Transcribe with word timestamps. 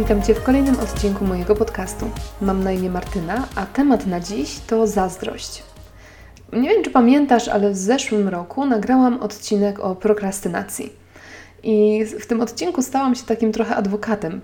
Witam 0.00 0.22
Cię 0.22 0.34
w 0.34 0.42
kolejnym 0.42 0.80
odcinku 0.80 1.24
mojego 1.24 1.56
podcastu. 1.56 2.10
Mam 2.40 2.64
na 2.64 2.72
imię 2.72 2.90
Martyna, 2.90 3.48
a 3.56 3.66
temat 3.66 4.06
na 4.06 4.20
dziś 4.20 4.58
to 4.66 4.86
zazdrość. 4.86 5.62
Nie 6.52 6.68
wiem, 6.68 6.84
czy 6.84 6.90
pamiętasz, 6.90 7.48
ale 7.48 7.70
w 7.70 7.76
zeszłym 7.76 8.28
roku 8.28 8.66
nagrałam 8.66 9.20
odcinek 9.22 9.80
o 9.80 9.96
prokrastynacji. 9.96 10.92
I 11.62 12.04
w 12.20 12.26
tym 12.26 12.40
odcinku 12.40 12.82
stałam 12.82 13.14
się 13.14 13.22
takim 13.26 13.52
trochę 13.52 13.76
adwokatem 13.76 14.40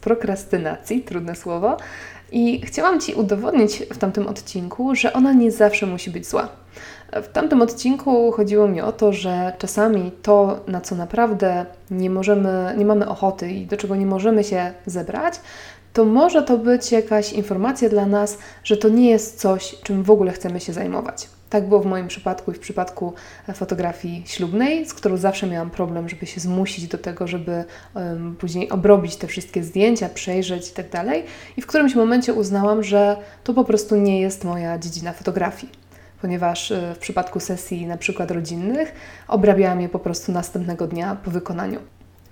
prokrastynacji, 0.00 1.02
trudne 1.02 1.36
słowo, 1.36 1.76
i 2.32 2.60
chciałam 2.66 3.00
Ci 3.00 3.14
udowodnić 3.14 3.82
w 3.90 3.98
tamtym 3.98 4.26
odcinku, 4.26 4.94
że 4.94 5.12
ona 5.12 5.32
nie 5.32 5.50
zawsze 5.50 5.86
musi 5.86 6.10
być 6.10 6.26
zła. 6.26 6.48
W 7.12 7.28
tamtym 7.32 7.62
odcinku 7.62 8.32
chodziło 8.32 8.68
mi 8.68 8.80
o 8.80 8.92
to, 8.92 9.12
że 9.12 9.52
czasami 9.58 10.12
to, 10.22 10.60
na 10.66 10.80
co 10.80 10.94
naprawdę 10.94 11.66
nie 11.90 12.10
możemy, 12.10 12.74
nie 12.76 12.84
mamy 12.84 13.08
ochoty 13.08 13.50
i 13.50 13.66
do 13.66 13.76
czego 13.76 13.96
nie 13.96 14.06
możemy 14.06 14.44
się 14.44 14.72
zebrać, 14.86 15.34
to 15.92 16.04
może 16.04 16.42
to 16.42 16.58
być 16.58 16.92
jakaś 16.92 17.32
informacja 17.32 17.88
dla 17.88 18.06
nas, 18.06 18.38
że 18.64 18.76
to 18.76 18.88
nie 18.88 19.10
jest 19.10 19.40
coś, 19.40 19.76
czym 19.82 20.02
w 20.02 20.10
ogóle 20.10 20.32
chcemy 20.32 20.60
się 20.60 20.72
zajmować. 20.72 21.28
Tak 21.50 21.68
było 21.68 21.80
w 21.80 21.86
moim 21.86 22.08
przypadku 22.08 22.50
i 22.50 22.54
w 22.54 22.58
przypadku 22.58 23.12
fotografii 23.54 24.22
ślubnej, 24.26 24.86
z 24.86 24.94
którą 24.94 25.16
zawsze 25.16 25.46
miałam 25.46 25.70
problem, 25.70 26.08
żeby 26.08 26.26
się 26.26 26.40
zmusić 26.40 26.86
do 26.88 26.98
tego, 26.98 27.26
żeby 27.26 27.64
um, 27.94 28.36
później 28.38 28.70
obrobić 28.70 29.16
te 29.16 29.26
wszystkie 29.26 29.62
zdjęcia, 29.62 30.08
przejrzeć 30.08 30.70
i 30.70 30.72
tak 30.72 30.90
dalej. 30.90 31.24
I 31.56 31.62
w 31.62 31.66
którymś 31.66 31.94
momencie 31.94 32.34
uznałam, 32.34 32.82
że 32.82 33.16
to 33.44 33.54
po 33.54 33.64
prostu 33.64 33.96
nie 33.96 34.20
jest 34.20 34.44
moja 34.44 34.78
dziedzina 34.78 35.12
fotografii 35.12 35.81
ponieważ 36.22 36.70
y, 36.70 36.94
w 36.94 36.98
przypadku 36.98 37.40
sesji 37.40 37.86
na 37.86 37.96
przykład 37.96 38.30
rodzinnych 38.30 38.92
obrabiałam 39.28 39.80
je 39.80 39.88
po 39.88 39.98
prostu 39.98 40.32
następnego 40.32 40.86
dnia 40.86 41.16
po 41.24 41.30
wykonaniu. 41.30 41.80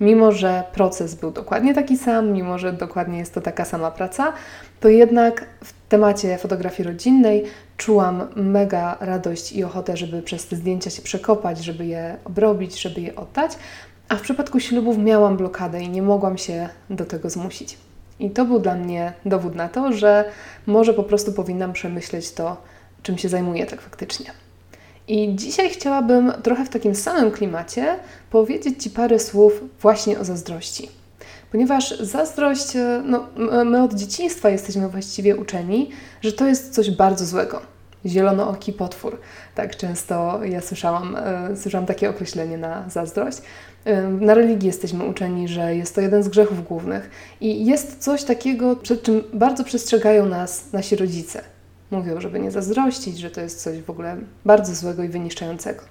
Mimo, 0.00 0.32
że 0.32 0.64
proces 0.72 1.14
był 1.14 1.30
dokładnie 1.30 1.74
taki 1.74 1.98
sam, 1.98 2.32
mimo, 2.32 2.58
że 2.58 2.72
dokładnie 2.72 3.18
jest 3.18 3.34
to 3.34 3.40
taka 3.40 3.64
sama 3.64 3.90
praca, 3.90 4.32
to 4.80 4.88
jednak 4.88 5.46
w 5.64 5.72
temacie 5.88 6.38
fotografii 6.38 6.88
rodzinnej 6.88 7.44
czułam 7.76 8.28
mega 8.36 8.96
radość 9.00 9.52
i 9.52 9.64
ochotę, 9.64 9.96
żeby 9.96 10.22
przez 10.22 10.46
te 10.46 10.56
zdjęcia 10.56 10.90
się 10.90 11.02
przekopać, 11.02 11.64
żeby 11.64 11.86
je 11.86 12.16
obrobić, 12.24 12.82
żeby 12.82 13.00
je 13.00 13.16
oddać, 13.16 13.52
a 14.08 14.16
w 14.16 14.20
przypadku 14.20 14.60
ślubów 14.60 14.98
miałam 14.98 15.36
blokadę 15.36 15.82
i 15.82 15.88
nie 15.88 16.02
mogłam 16.02 16.38
się 16.38 16.68
do 16.90 17.04
tego 17.04 17.30
zmusić. 17.30 17.78
I 18.20 18.30
to 18.30 18.44
był 18.44 18.58
dla 18.58 18.74
mnie 18.74 19.12
dowód 19.24 19.54
na 19.54 19.68
to, 19.68 19.92
że 19.92 20.24
może 20.66 20.94
po 20.94 21.02
prostu 21.02 21.32
powinnam 21.32 21.72
przemyśleć 21.72 22.32
to 22.32 22.56
czym 23.02 23.18
się 23.18 23.28
zajmuję 23.28 23.66
tak 23.66 23.80
faktycznie. 23.80 24.32
I 25.08 25.34
dzisiaj 25.36 25.70
chciałabym 25.70 26.32
trochę 26.42 26.64
w 26.64 26.68
takim 26.68 26.94
samym 26.94 27.30
klimacie 27.30 27.96
powiedzieć 28.30 28.82
Ci 28.82 28.90
parę 28.90 29.18
słów 29.18 29.64
właśnie 29.80 30.18
o 30.18 30.24
zazdrości. 30.24 30.88
Ponieważ 31.52 32.00
zazdrość, 32.00 32.76
e, 32.76 33.02
no, 33.04 33.26
my 33.64 33.82
od 33.82 33.94
dzieciństwa 33.94 34.50
jesteśmy 34.50 34.88
właściwie 34.88 35.36
uczeni, 35.36 35.90
że 36.22 36.32
to 36.32 36.46
jest 36.46 36.74
coś 36.74 36.90
bardzo 36.90 37.26
złego. 37.26 37.60
Zielonooki 38.06 38.72
potwór. 38.72 39.20
Tak 39.54 39.76
często 39.76 40.40
ja 40.44 40.60
słyszałam, 40.60 41.16
e, 41.16 41.56
słyszałam 41.56 41.86
takie 41.86 42.10
określenie 42.10 42.58
na 42.58 42.88
zazdrość. 42.88 43.38
E, 43.84 44.02
na 44.02 44.34
religii 44.34 44.66
jesteśmy 44.66 45.04
uczeni, 45.04 45.48
że 45.48 45.76
jest 45.76 45.94
to 45.94 46.00
jeden 46.00 46.22
z 46.22 46.28
grzechów 46.28 46.68
głównych 46.68 47.10
i 47.40 47.66
jest 47.66 47.98
coś 47.98 48.24
takiego, 48.24 48.76
przed 48.76 49.02
czym 49.02 49.22
bardzo 49.32 49.64
przestrzegają 49.64 50.26
nas 50.26 50.72
nasi 50.72 50.96
rodzice 50.96 51.42
Mówią, 51.90 52.20
żeby 52.20 52.40
nie 52.40 52.50
zazdrościć, 52.50 53.18
że 53.18 53.30
to 53.30 53.40
jest 53.40 53.62
coś 53.62 53.82
w 53.82 53.90
ogóle 53.90 54.16
bardzo 54.44 54.74
złego 54.74 55.02
i 55.02 55.08
wyniszczającego. 55.08 55.82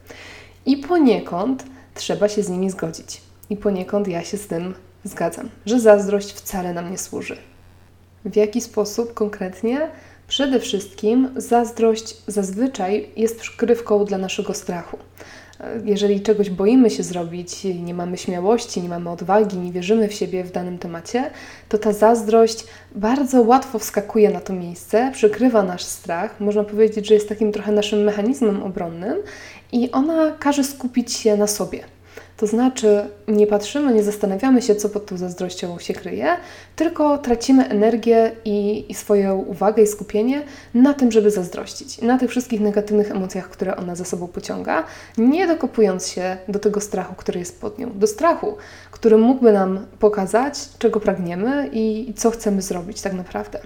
I 0.66 0.78
poniekąd 0.78 1.64
trzeba 1.94 2.30
się 2.30 2.44
z 2.44 2.50
nimi 2.50 2.70
zgodzić. 2.70 3.22
I 3.50 3.58
poniekąd 3.58 4.08
ja 4.08 4.24
się 4.24 4.38
z 4.38 4.48
tym 4.48 4.74
zgadzam, 5.04 5.50
że 5.66 5.80
zazdrość 5.80 6.34
wcale 6.34 6.74
nam 6.74 6.92
nie 6.92 6.98
służy. 6.98 7.38
W 8.26 8.36
jaki 8.36 8.62
sposób 8.62 9.14
konkretnie? 9.14 9.90
Przede 10.28 10.60
wszystkim 10.60 11.30
zazdrość 11.36 12.18
zazwyczaj 12.28 13.10
jest 13.16 13.40
przykrywką 13.40 14.06
dla 14.06 14.18
naszego 14.18 14.54
strachu 14.54 14.98
jeżeli 15.86 16.22
czegoś 16.22 16.50
boimy 16.50 16.90
się 16.90 17.04
zrobić, 17.04 17.64
nie 17.64 17.94
mamy 17.94 18.18
śmiałości, 18.18 18.82
nie 18.82 18.90
mamy 18.90 19.10
odwagi, 19.10 19.58
nie 19.58 19.72
wierzymy 19.72 20.08
w 20.08 20.14
siebie 20.14 20.44
w 20.44 20.52
danym 20.52 20.78
temacie, 20.78 21.32
to 21.70 21.78
ta 21.78 21.94
zazdrość 21.94 22.64
bardzo 22.96 23.42
łatwo 23.42 23.80
wskakuje 23.80 24.30
na 24.30 24.42
to 24.42 24.54
miejsce, 24.54 25.12
przykrywa 25.14 25.64
nasz 25.64 25.84
strach. 25.84 26.40
Można 26.40 26.64
powiedzieć, 26.64 27.08
że 27.08 27.14
jest 27.14 27.30
takim 27.30 27.52
trochę 27.52 27.72
naszym 27.72 28.04
mechanizmem 28.04 28.64
obronnym 28.64 29.18
i 29.72 29.92
ona 29.92 30.32
każe 30.32 30.64
skupić 30.64 31.14
się 31.14 31.38
na 31.38 31.48
sobie. 31.48 31.99
To 32.40 32.48
znaczy, 32.48 33.10
nie 33.28 33.48
patrzymy, 33.48 33.94
nie 33.94 34.04
zastanawiamy 34.04 34.62
się, 34.62 34.76
co 34.76 34.90
pod 34.90 35.06
tą 35.06 35.18
zazdrością 35.18 35.80
się 35.80 35.94
kryje, 35.94 36.28
tylko 36.76 37.18
tracimy 37.18 37.70
energię 37.70 38.32
i, 38.46 38.86
i 38.92 38.94
swoją 38.94 39.38
uwagę 39.38 39.84
i 39.84 39.88
skupienie 39.88 40.44
na 40.74 40.94
tym, 40.94 41.12
żeby 41.12 41.32
zazdrościć, 41.32 42.02
na 42.02 42.18
tych 42.18 42.30
wszystkich 42.30 42.62
negatywnych 42.62 43.12
emocjach, 43.12 43.50
które 43.50 43.76
ona 43.76 43.96
za 43.96 44.06
sobą 44.06 44.28
pociąga, 44.28 44.84
nie 45.18 45.48
dokopując 45.48 46.08
się 46.08 46.38
do 46.48 46.60
tego 46.60 46.82
strachu, 46.82 47.16
który 47.18 47.40
jest 47.40 47.62
pod 47.62 47.80
nią, 47.80 47.92
do 47.96 48.08
strachu, 48.08 48.58
który 48.92 49.18
mógłby 49.18 49.54
nam 49.54 49.86
pokazać, 50.00 50.70
czego 50.78 51.00
pragniemy 51.00 51.70
i, 51.72 52.10
i 52.10 52.14
co 52.14 52.32
chcemy 52.32 52.62
zrobić 52.62 53.02
tak 53.02 53.14
naprawdę. 53.14 53.60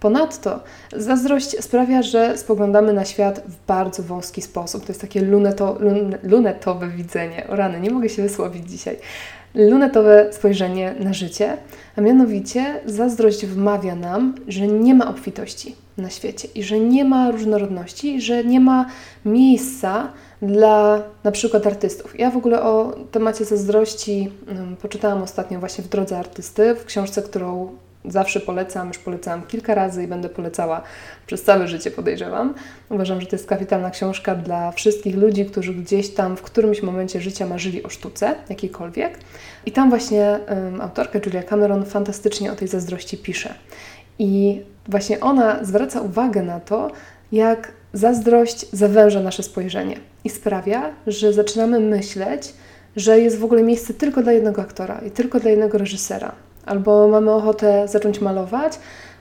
Ponadto 0.00 0.60
zazdrość 0.96 1.64
sprawia, 1.64 2.02
że 2.02 2.38
spoglądamy 2.38 2.92
na 2.92 3.04
świat 3.04 3.42
w 3.48 3.66
bardzo 3.66 4.02
wąski 4.02 4.42
sposób. 4.42 4.82
To 4.84 4.88
jest 4.90 5.00
takie 5.00 5.20
luneto, 5.20 5.76
lun, 5.80 6.16
lunetowe 6.22 6.88
widzenie. 6.88 7.46
O 7.48 7.56
rany, 7.56 7.80
nie 7.80 7.90
mogę 7.90 8.08
się 8.08 8.22
wysłowić 8.22 8.70
dzisiaj. 8.70 8.96
Lunetowe 9.54 10.28
spojrzenie 10.32 10.94
na 11.00 11.12
życie, 11.12 11.56
a 11.96 12.00
mianowicie 12.00 12.80
zazdrość 12.86 13.46
wmawia 13.46 13.94
nam, 13.94 14.34
że 14.48 14.66
nie 14.66 14.94
ma 14.94 15.10
obfitości 15.10 15.76
na 15.96 16.10
świecie 16.10 16.48
i 16.54 16.62
że 16.62 16.80
nie 16.80 17.04
ma 17.04 17.30
różnorodności, 17.30 18.20
że 18.20 18.44
nie 18.44 18.60
ma 18.60 18.86
miejsca 19.24 20.12
dla 20.42 21.02
na 21.24 21.30
przykład 21.30 21.66
artystów. 21.66 22.18
Ja 22.18 22.30
w 22.30 22.36
ogóle 22.36 22.62
o 22.62 22.96
temacie 23.10 23.44
zazdrości 23.44 24.30
um, 24.48 24.76
poczytałam 24.76 25.22
ostatnio 25.22 25.60
właśnie 25.60 25.84
w 25.84 25.88
Drodze 25.88 26.18
Artysty, 26.18 26.74
w 26.74 26.84
książce, 26.84 27.22
którą 27.22 27.68
Zawsze 28.04 28.40
polecam, 28.40 28.88
już 28.88 28.98
polecałam 28.98 29.42
kilka 29.42 29.74
razy 29.74 30.04
i 30.04 30.06
będę 30.06 30.28
polecała 30.28 30.82
przez 31.26 31.42
całe 31.42 31.68
życie, 31.68 31.90
podejrzewam. 31.90 32.54
Uważam, 32.88 33.20
że 33.20 33.26
to 33.26 33.36
jest 33.36 33.46
kapitalna 33.46 33.90
książka 33.90 34.34
dla 34.34 34.72
wszystkich 34.72 35.16
ludzi, 35.16 35.46
którzy 35.46 35.74
gdzieś 35.74 36.14
tam 36.14 36.36
w 36.36 36.42
którymś 36.42 36.82
momencie 36.82 37.20
życia 37.20 37.46
marzyli 37.46 37.82
o 37.82 37.88
sztuce, 37.88 38.34
jakiejkolwiek. 38.48 39.18
I 39.66 39.72
tam 39.72 39.90
właśnie 39.90 40.38
um, 40.48 40.80
autorka 40.80 41.18
Julia 41.26 41.42
Cameron 41.42 41.84
fantastycznie 41.84 42.52
o 42.52 42.56
tej 42.56 42.68
zazdrości 42.68 43.18
pisze. 43.18 43.54
I 44.18 44.62
właśnie 44.88 45.20
ona 45.20 45.64
zwraca 45.64 46.00
uwagę 46.00 46.42
na 46.42 46.60
to, 46.60 46.90
jak 47.32 47.72
zazdrość 47.92 48.70
zawęża 48.72 49.20
nasze 49.20 49.42
spojrzenie 49.42 49.96
i 50.24 50.30
sprawia, 50.30 50.90
że 51.06 51.32
zaczynamy 51.32 51.80
myśleć, 51.80 52.54
że 52.96 53.20
jest 53.20 53.38
w 53.38 53.44
ogóle 53.44 53.62
miejsce 53.62 53.94
tylko 53.94 54.22
dla 54.22 54.32
jednego 54.32 54.62
aktora 54.62 55.00
i 55.06 55.10
tylko 55.10 55.40
dla 55.40 55.50
jednego 55.50 55.78
reżysera, 55.78 56.32
albo 56.66 57.08
mamy 57.08 57.30
ochotę 57.30 57.88
zacząć 57.88 58.20
malować, 58.20 58.72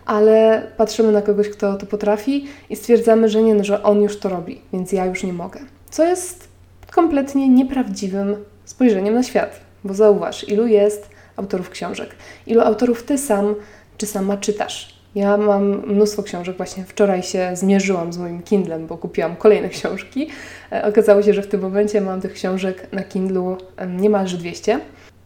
ale 0.06 0.62
patrzymy 0.78 1.12
na 1.12 1.22
kogoś, 1.22 1.50
kto 1.50 1.78
to 1.78 1.86
potrafi 1.86 2.48
i 2.70 2.76
stwierdzamy, 2.76 3.30
że 3.30 3.42
nie, 3.42 3.56
no, 3.56 3.64
że 3.64 3.84
on 3.84 4.02
już 4.02 4.20
to 4.20 4.30
robi, 4.30 4.62
więc 4.74 4.92
ja 4.92 5.06
już 5.06 5.24
nie 5.24 5.34
mogę. 5.34 5.60
Co 5.90 6.04
jest 6.04 6.48
kompletnie 6.92 7.50
nieprawdziwym 7.50 8.36
spojrzeniem 8.66 9.14
na 9.14 9.24
świat, 9.24 9.60
bo 9.84 9.94
zauważ, 9.94 10.50
ilu 10.50 10.68
jest 10.68 11.10
autorów 11.36 11.70
książek, 11.70 12.10
ilu 12.48 12.62
autorów 12.62 13.04
ty 13.04 13.18
sam 13.18 13.56
czy 13.98 14.06
sama 14.06 14.38
czytasz. 14.38 15.00
Ja 15.16 15.38
mam 15.38 15.88
mnóstwo 15.88 16.24
książek, 16.24 16.58
właśnie 16.58 16.84
wczoraj 16.84 17.24
się 17.24 17.52
zmierzyłam 17.54 18.14
z 18.14 18.18
moim 18.18 18.44
Kindlem, 18.44 18.88
bo 18.88 18.98
kupiłam 18.98 19.36
kolejne 19.36 19.70
książki. 19.80 20.30
E, 20.72 20.86
okazało 20.86 21.22
się, 21.22 21.34
że 21.34 21.42
w 21.42 21.48
tym 21.48 21.62
momencie 21.62 22.02
mam 22.02 22.22
tych 22.22 22.34
książek 22.34 22.88
na 22.92 23.04
Kindlu 23.04 23.58
niemalże 23.88 24.38
200. 24.38 24.80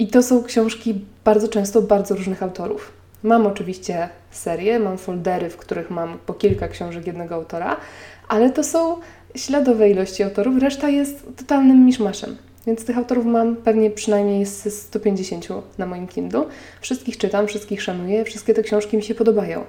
I 0.04 0.08
to 0.08 0.24
są 0.24 0.44
książki 0.44 1.02
bardzo 1.26 1.48
często 1.48 1.82
bardzo 1.82 2.16
różnych 2.16 2.44
autorów. 2.44 2.92
Mam 3.24 3.48
oczywiście 3.48 4.10
serię, 4.32 4.80
mam 4.80 4.98
foldery, 4.98 5.50
w 5.50 5.58
których 5.58 5.90
mam 5.90 6.18
po 6.26 6.34
kilka 6.34 6.68
książek 6.68 7.08
jednego 7.08 7.36
autora, 7.36 7.78
ale 8.28 8.50
to 8.50 8.64
są 8.64 8.98
śladowe 9.36 9.90
ilości 9.90 10.24
autorów, 10.24 10.62
reszta 10.62 10.90
jest 10.90 11.38
totalnym 11.38 11.86
miszmaszem. 11.86 12.38
Więc 12.68 12.86
tych 12.86 12.98
autorów 12.98 13.26
mam 13.26 13.56
pewnie 13.56 13.92
przynajmniej 13.92 14.46
z 14.46 14.74
150 14.74 15.48
na 15.78 15.86
moim 15.86 16.08
Kindle. 16.08 16.46
Wszystkich 16.82 17.18
czytam, 17.18 17.48
wszystkich 17.48 17.82
szanuję, 17.82 18.26
wszystkie 18.26 18.54
te 18.54 18.64
książki 18.64 18.98
mi 18.98 19.04
się 19.04 19.16
podobają. 19.16 19.64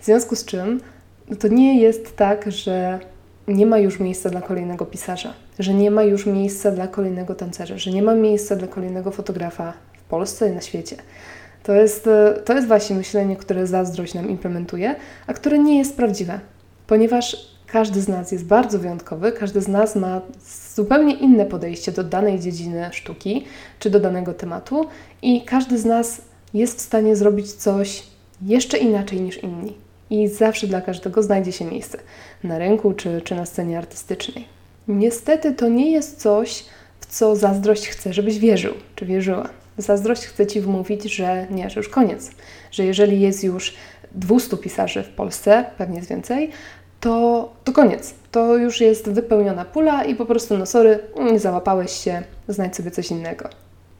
W 0.00 0.04
związku 0.04 0.36
z 0.36 0.44
czym 0.44 0.80
no 1.28 1.36
to 1.36 1.48
nie 1.48 1.80
jest 1.80 2.16
tak, 2.16 2.52
że 2.52 3.00
nie 3.48 3.66
ma 3.66 3.78
już 3.78 4.00
miejsca 4.00 4.30
dla 4.30 4.42
kolejnego 4.42 4.86
pisarza, 4.86 5.34
że 5.58 5.74
nie 5.74 5.90
ma 5.90 6.02
już 6.02 6.26
miejsca 6.26 6.70
dla 6.70 6.88
kolejnego 6.88 7.34
tancerza, 7.34 7.78
że 7.78 7.90
nie 7.90 8.02
ma 8.02 8.14
miejsca 8.14 8.56
dla 8.56 8.68
kolejnego 8.68 9.10
fotografa 9.10 9.72
w 9.98 10.04
Polsce 10.04 10.48
i 10.48 10.52
na 10.52 10.60
świecie. 10.60 10.96
To 11.62 11.72
jest, 11.72 12.06
e, 12.06 12.34
to 12.44 12.54
jest 12.54 12.66
właśnie 12.66 12.96
myślenie, 12.96 13.36
które 13.36 13.66
zazdrość 13.66 14.14
nam 14.14 14.30
implementuje, 14.30 14.94
a 15.26 15.32
które 15.34 15.58
nie 15.58 15.78
jest 15.78 15.96
prawdziwe, 15.96 16.40
ponieważ 16.86 17.56
każdy 17.66 18.00
z 18.00 18.08
nas 18.08 18.32
jest 18.32 18.44
bardzo 18.44 18.78
wyjątkowy, 18.78 19.32
każdy 19.32 19.60
z 19.60 19.68
nas 19.68 19.96
ma 19.96 20.20
zupełnie 20.74 21.14
inne 21.14 21.46
podejście 21.46 21.92
do 21.92 22.04
danej 22.04 22.40
dziedziny 22.40 22.88
sztuki 22.92 23.44
czy 23.78 23.90
do 23.90 24.00
danego 24.00 24.34
tematu 24.34 24.86
i 25.22 25.42
każdy 25.44 25.78
z 25.78 25.84
nas 25.84 26.22
jest 26.54 26.78
w 26.78 26.80
stanie 26.80 27.16
zrobić 27.16 27.52
coś 27.52 28.02
jeszcze 28.42 28.78
inaczej 28.78 29.20
niż 29.20 29.42
inni. 29.42 29.74
I 30.10 30.28
zawsze 30.28 30.66
dla 30.66 30.80
każdego 30.80 31.22
znajdzie 31.22 31.52
się 31.52 31.64
miejsce 31.64 31.98
na 32.44 32.58
rynku 32.58 32.92
czy, 32.92 33.20
czy 33.20 33.34
na 33.34 33.46
scenie 33.46 33.78
artystycznej. 33.78 34.55
Niestety 34.88 35.52
to 35.52 35.68
nie 35.68 35.90
jest 35.90 36.20
coś, 36.20 36.64
w 37.00 37.06
co 37.06 37.36
zazdrość 37.36 37.88
chce, 37.88 38.12
żebyś 38.12 38.38
wierzył 38.38 38.74
czy 38.96 39.06
wierzyła. 39.06 39.48
Zazdrość 39.78 40.22
chce 40.22 40.46
ci 40.46 40.60
wmówić, 40.60 41.02
że 41.02 41.46
nie, 41.50 41.70
że 41.70 41.80
już 41.80 41.88
koniec, 41.88 42.30
że 42.70 42.84
jeżeli 42.84 43.20
jest 43.20 43.44
już 43.44 43.74
200 44.12 44.56
pisarzy 44.56 45.02
w 45.02 45.08
Polsce, 45.08 45.64
pewnie 45.78 45.96
jest 45.96 46.08
więcej, 46.08 46.50
to, 47.00 47.52
to 47.64 47.72
koniec. 47.72 48.14
To 48.30 48.56
już 48.56 48.80
jest 48.80 49.10
wypełniona 49.10 49.64
pula 49.64 50.04
i 50.04 50.14
po 50.14 50.26
prostu, 50.26 50.58
no 50.58 50.66
sorry, 50.66 50.98
nie 51.32 51.40
załapałeś 51.40 51.92
się, 51.92 52.22
znajdź 52.48 52.76
sobie 52.76 52.90
coś 52.90 53.10
innego. 53.10 53.48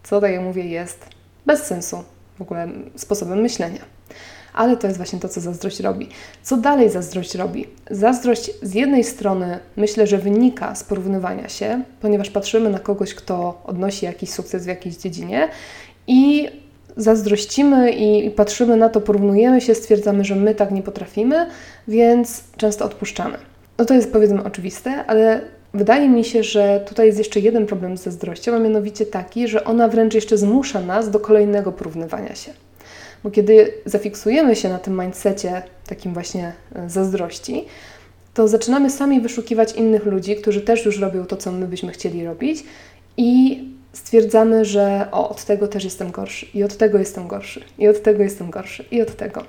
Co, 0.02 0.20
tak 0.20 0.32
jak 0.32 0.42
mówię, 0.42 0.64
jest 0.64 1.08
bez 1.46 1.62
sensu 1.62 2.04
w 2.38 2.42
ogóle 2.42 2.68
sposobem 2.96 3.40
myślenia. 3.40 3.80
Ale 4.56 4.76
to 4.76 4.86
jest 4.86 4.96
właśnie 4.96 5.18
to, 5.18 5.28
co 5.28 5.40
zazdrość 5.40 5.80
robi. 5.80 6.08
Co 6.42 6.56
dalej 6.56 6.90
zazdrość 6.90 7.34
robi? 7.34 7.66
Zazdrość 7.90 8.50
z 8.62 8.74
jednej 8.74 9.04
strony 9.04 9.58
myślę, 9.76 10.06
że 10.06 10.18
wynika 10.18 10.74
z 10.74 10.84
porównywania 10.84 11.48
się, 11.48 11.82
ponieważ 12.00 12.30
patrzymy 12.30 12.70
na 12.70 12.78
kogoś, 12.78 13.14
kto 13.14 13.60
odnosi 13.64 14.06
jakiś 14.06 14.30
sukces 14.30 14.64
w 14.64 14.68
jakiejś 14.68 14.96
dziedzinie 14.96 15.48
i 16.06 16.48
zazdrościmy 16.96 17.90
i 17.90 18.30
patrzymy 18.30 18.76
na 18.76 18.88
to, 18.88 19.00
porównujemy 19.00 19.60
się, 19.60 19.74
stwierdzamy, 19.74 20.24
że 20.24 20.34
my 20.34 20.54
tak 20.54 20.70
nie 20.70 20.82
potrafimy, 20.82 21.46
więc 21.88 22.44
często 22.56 22.84
odpuszczamy. 22.84 23.38
No 23.78 23.84
to 23.84 23.94
jest 23.94 24.12
powiedzmy 24.12 24.44
oczywiste, 24.44 25.06
ale 25.06 25.40
wydaje 25.74 26.08
mi 26.08 26.24
się, 26.24 26.42
że 26.42 26.84
tutaj 26.88 27.06
jest 27.06 27.18
jeszcze 27.18 27.40
jeden 27.40 27.66
problem 27.66 27.98
z 27.98 28.02
zazdrością, 28.02 28.54
a 28.54 28.58
mianowicie 28.58 29.06
taki, 29.06 29.48
że 29.48 29.64
ona 29.64 29.88
wręcz 29.88 30.14
jeszcze 30.14 30.38
zmusza 30.38 30.80
nas 30.80 31.10
do 31.10 31.20
kolejnego 31.20 31.72
porównywania 31.72 32.34
się. 32.34 32.52
Bo 33.24 33.30
kiedy 33.30 33.72
zafiksujemy 33.84 34.56
się 34.56 34.68
na 34.68 34.78
tym 34.78 35.00
mindsetie 35.00 35.62
takim 35.86 36.14
właśnie 36.14 36.52
e, 36.74 36.90
zazdrości, 36.90 37.64
to 38.34 38.48
zaczynamy 38.48 38.90
sami 38.90 39.20
wyszukiwać 39.20 39.72
innych 39.72 40.04
ludzi, 40.04 40.36
którzy 40.36 40.60
też 40.60 40.84
już 40.84 41.00
robią 41.00 41.24
to, 41.24 41.36
co 41.36 41.52
my 41.52 41.66
byśmy 41.66 41.92
chcieli 41.92 42.24
robić 42.24 42.64
i 43.16 43.64
stwierdzamy, 43.92 44.64
że 44.64 45.08
o, 45.12 45.28
od 45.28 45.44
tego 45.44 45.68
też 45.68 45.84
jestem 45.84 46.10
gorszy, 46.10 46.46
i 46.54 46.64
od 46.64 46.76
tego 46.76 46.98
jestem 46.98 47.28
gorszy, 47.28 47.64
i 47.78 47.88
od 47.88 48.02
tego 48.02 48.22
jestem 48.22 48.50
gorszy, 48.50 48.84
i 48.90 49.02
od 49.02 49.16
tego. 49.16 49.44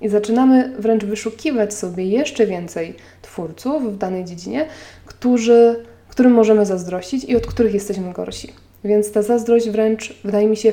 I 0.00 0.08
zaczynamy 0.08 0.72
wręcz 0.78 1.04
wyszukiwać 1.04 1.74
sobie 1.74 2.04
jeszcze 2.04 2.46
więcej 2.46 2.94
twórców 3.22 3.94
w 3.94 3.98
danej 3.98 4.24
dziedzinie, 4.24 4.66
którzy, 5.06 5.84
którym 6.08 6.32
możemy 6.32 6.66
zazdrościć 6.66 7.24
i 7.24 7.36
od 7.36 7.46
których 7.46 7.74
jesteśmy 7.74 8.12
gorsi. 8.12 8.52
Więc 8.84 9.12
ta 9.12 9.22
zazdrość 9.22 9.70
wręcz, 9.70 10.14
wydaje 10.24 10.48
mi 10.48 10.56
się, 10.56 10.72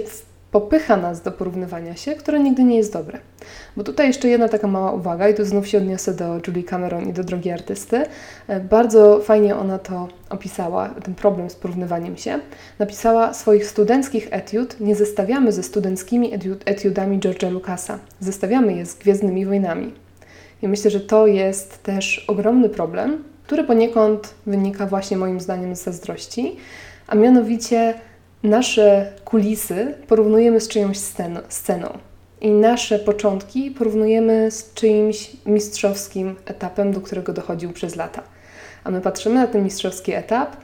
popycha 0.55 0.97
nas 0.97 1.21
do 1.21 1.31
porównywania 1.31 1.95
się, 1.95 2.15
które 2.15 2.39
nigdy 2.39 2.63
nie 2.63 2.77
jest 2.77 2.93
dobre. 2.93 3.19
Bo 3.77 3.83
tutaj 3.83 4.07
jeszcze 4.07 4.27
jedna 4.27 4.49
taka 4.49 4.67
mała 4.67 4.91
uwaga, 4.91 5.29
i 5.29 5.33
tu 5.33 5.45
znów 5.45 5.67
się 5.67 5.77
odniosę 5.77 6.13
do 6.13 6.39
Julie 6.47 6.63
Cameron 6.63 7.09
i 7.09 7.13
do 7.13 7.23
drogi 7.23 7.51
artysty. 7.51 8.05
E, 8.47 8.59
bardzo 8.59 9.19
fajnie 9.19 9.55
ona 9.55 9.79
to 9.79 10.07
opisała, 10.29 10.89
ten 10.89 11.15
problem 11.15 11.49
z 11.49 11.55
porównywaniem 11.55 12.17
się. 12.17 12.39
Napisała 12.79 13.33
swoich 13.33 13.65
studenckich 13.65 14.27
etiud 14.31 14.79
nie 14.79 14.95
zestawiamy 14.95 15.51
ze 15.51 15.63
studenckimi 15.63 16.31
etiudami 16.65 17.19
George'a 17.19 17.51
Lucasa, 17.51 17.99
zestawiamy 18.19 18.73
je 18.73 18.85
z 18.85 18.95
Gwiezdnymi 18.95 19.45
Wojnami. 19.45 19.93
I 20.61 20.67
myślę, 20.67 20.91
że 20.91 20.99
to 20.99 21.27
jest 21.27 21.83
też 21.83 22.25
ogromny 22.27 22.69
problem, 22.69 23.23
który 23.43 23.63
poniekąd 23.63 24.33
wynika 24.45 24.87
właśnie 24.87 25.17
moim 25.17 25.39
zdaniem 25.39 25.75
z 25.75 25.83
zazdrości, 25.83 26.55
a 27.07 27.15
mianowicie 27.15 27.93
nasze 28.45 29.13
kulisy 29.25 29.93
porównujemy 30.07 30.61
z 30.61 30.67
czyjąś 30.67 30.97
sceną 31.49 31.89
i 32.41 32.49
nasze 32.49 32.99
początki 32.99 33.71
porównujemy 33.71 34.51
z 34.51 34.73
czyimś 34.73 35.31
mistrzowskim 35.45 36.35
etapem, 36.45 36.93
do 36.93 37.01
którego 37.01 37.33
dochodził 37.33 37.71
przez 37.71 37.95
lata. 37.95 38.23
A 38.83 38.91
my 38.91 39.01
patrzymy 39.01 39.35
na 39.35 39.47
ten 39.47 39.63
mistrzowski 39.63 40.13
etap, 40.13 40.57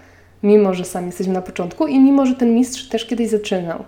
mimo 0.44 0.74
że 0.74 0.86
sami 0.86 1.06
jesteśmy 1.06 1.34
na 1.34 1.42
początku 1.42 1.88
i 1.88 2.00
mimo 2.00 2.26
że 2.26 2.36
ten 2.36 2.56
mistrz 2.56 2.90
też 2.90 3.06
kiedyś 3.06 3.30
zaczynał, 3.30 3.84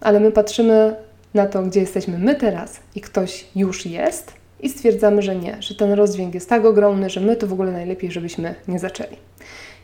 ale 0.00 0.20
my 0.20 0.32
patrzymy 0.32 0.96
na 1.34 1.46
to, 1.46 1.62
gdzie 1.62 1.80
jesteśmy 1.80 2.18
my 2.18 2.34
teraz 2.34 2.80
i 2.94 3.00
ktoś 3.00 3.46
już 3.56 3.86
jest 3.86 4.32
i 4.60 4.68
stwierdzamy, 4.68 5.22
że 5.22 5.36
nie, 5.36 5.56
że 5.60 5.74
ten 5.74 5.92
rozdźwięk 5.92 6.34
jest 6.34 6.48
tak 6.48 6.64
ogromny, 6.64 7.10
że 7.10 7.20
my 7.20 7.36
to 7.36 7.46
w 7.46 7.52
ogóle 7.52 7.72
najlepiej, 7.72 8.10
żebyśmy 8.10 8.54
nie 8.68 8.78
zaczęli. 8.78 9.16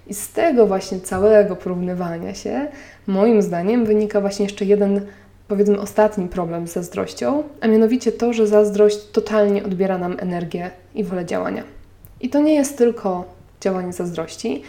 I 0.06 0.14
z 0.14 0.32
tego 0.32 0.66
właśnie 0.66 1.00
całego 1.00 1.56
porównywania 1.56 2.34
się, 2.34 2.66
moim 3.06 3.42
zdaniem, 3.42 3.84
wynika 3.84 4.20
właśnie 4.20 4.44
jeszcze 4.44 4.64
jeden, 4.64 5.00
powiedzmy, 5.48 5.80
ostatni 5.80 6.28
problem 6.28 6.68
z 6.68 6.72
zazdrością, 6.72 7.42
a 7.60 7.68
mianowicie 7.68 8.12
to, 8.12 8.32
że 8.32 8.46
zazdrość 8.46 9.10
totalnie 9.12 9.64
odbiera 9.64 9.98
nam 9.98 10.16
energię 10.20 10.70
i 10.94 11.04
wolę 11.04 11.24
działania. 11.24 11.62
I 12.20 12.28
to 12.28 12.40
nie 12.40 12.54
jest 12.54 12.78
tylko 12.78 13.24
działanie 13.60 13.92
zazdrości. 13.92 14.62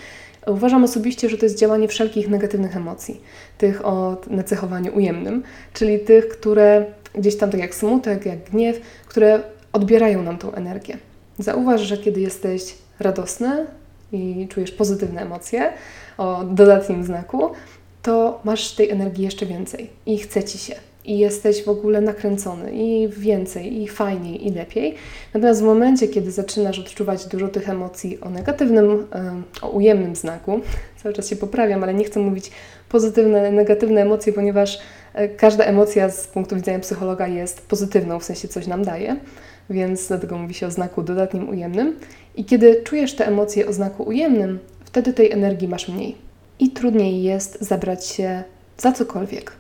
Uważam 0.48 0.84
osobiście, 0.84 1.30
że 1.30 1.38
to 1.38 1.46
jest 1.46 1.60
działanie 1.60 1.88
wszelkich 1.88 2.30
negatywnych 2.30 2.78
emocji, 2.78 3.22
tych 3.58 3.86
o 3.86 4.18
nacechowaniu 4.28 4.96
ujemnym, 4.96 5.44
czyli 5.74 6.00
tych, 6.00 6.30
które 6.30 6.86
gdzieś 7.16 7.38
tam, 7.38 7.52
tak 7.52 7.60
jak 7.60 7.76
smutek, 7.76 8.26
jak 8.26 8.44
gniew, 8.44 8.82
które 9.08 9.40
odbierają 9.74 10.24
nam 10.24 10.38
tą 10.38 10.52
energię. 10.52 10.98
Zauważ, 11.40 11.82
że 11.82 11.98
kiedy 11.98 12.22
jesteś 12.22 12.76
radosny, 13.00 13.66
i 14.16 14.48
czujesz 14.48 14.72
pozytywne 14.72 15.22
emocje 15.22 15.74
o 16.18 16.44
dodatnim 16.44 17.04
znaku, 17.04 17.50
to 18.02 18.40
masz 18.44 18.72
tej 18.72 18.90
energii 18.90 19.24
jeszcze 19.24 19.46
więcej 19.46 19.90
i 20.06 20.18
chce 20.18 20.44
ci 20.44 20.58
się. 20.58 20.76
I 21.06 21.18
jesteś 21.18 21.64
w 21.64 21.70
ogóle 21.70 22.02
nakręcony 22.02 22.72
i 22.74 23.08
więcej, 23.08 23.82
i 23.82 23.88
fajniej, 23.88 24.48
i 24.48 24.52
lepiej. 24.52 24.96
Natomiast 25.34 25.62
w 25.62 25.66
momencie, 25.66 26.08
kiedy 26.08 26.32
zaczynasz 26.32 26.80
odczuwać 26.80 27.26
dużo 27.26 27.48
tych 27.48 27.70
emocji 27.70 28.22
o 28.22 28.30
negatywnym, 28.30 29.08
o 29.62 29.70
ujemnym 29.70 30.16
znaku, 30.16 30.60
cały 31.04 31.16
czas 31.16 31.30
się 31.30 31.36
poprawiam, 31.36 31.84
ale 31.84 31.94
nie 31.94 32.04
chcę 32.04 32.20
mówić 32.20 32.52
pozytywne, 32.90 33.52
negatywne 33.52 34.02
emocje, 34.02 34.34
ponieważ 34.34 34.80
e, 35.14 35.30
każda 35.30 35.64
emocja 35.64 36.10
z 36.10 36.28
punktu 36.28 36.56
widzenia 36.56 36.80
psychologa 36.80 37.28
jest 37.28 37.68
pozytywną, 37.68 38.20
w 38.20 38.24
sensie 38.24 38.48
coś 38.48 38.68
nam 38.68 38.86
daje 38.86 39.16
więc 39.70 40.08
dlatego 40.08 40.38
mówi 40.38 40.54
się 40.54 40.68
o 40.68 40.72
znaku 40.72 41.04
dodatnim 41.04 41.50
ujemnym. 41.50 41.96
I 42.36 42.46
kiedy 42.46 42.82
czujesz 42.84 43.16
te 43.16 43.28
emocje 43.28 43.68
o 43.68 43.74
znaku 43.74 44.04
ujemnym, 44.04 44.60
wtedy 44.86 45.14
tej 45.14 45.32
energii 45.32 45.68
masz 45.68 45.88
mniej 45.88 46.16
i 46.60 46.70
trudniej 46.72 47.24
jest 47.24 47.62
zabrać 47.62 48.06
się 48.06 48.44
za 48.78 48.92
cokolwiek. 48.92 49.52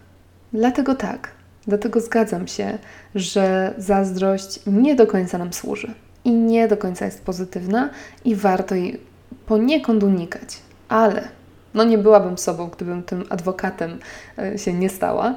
Dlatego 0.53 0.95
tak, 0.95 1.31
dlatego 1.67 1.99
zgadzam 1.99 2.47
się, 2.47 2.77
że 3.15 3.73
zazdrość 3.77 4.59
nie 4.67 4.95
do 4.95 5.07
końca 5.07 5.37
nam 5.37 5.53
służy 5.53 5.93
i 6.23 6.31
nie 6.31 6.67
do 6.67 6.77
końca 6.77 7.05
jest 7.05 7.23
pozytywna 7.23 7.89
i 8.25 8.35
warto 8.35 8.75
jej 8.75 8.99
poniekąd 9.45 10.03
unikać. 10.03 10.57
Ale 10.89 11.27
no 11.73 11.83
nie 11.83 11.97
byłabym 11.97 12.37
sobą, 12.37 12.67
gdybym 12.67 13.03
tym 13.03 13.23
adwokatem 13.29 13.99
e, 14.37 14.57
się 14.57 14.73
nie 14.73 14.89
stała. 14.89 15.35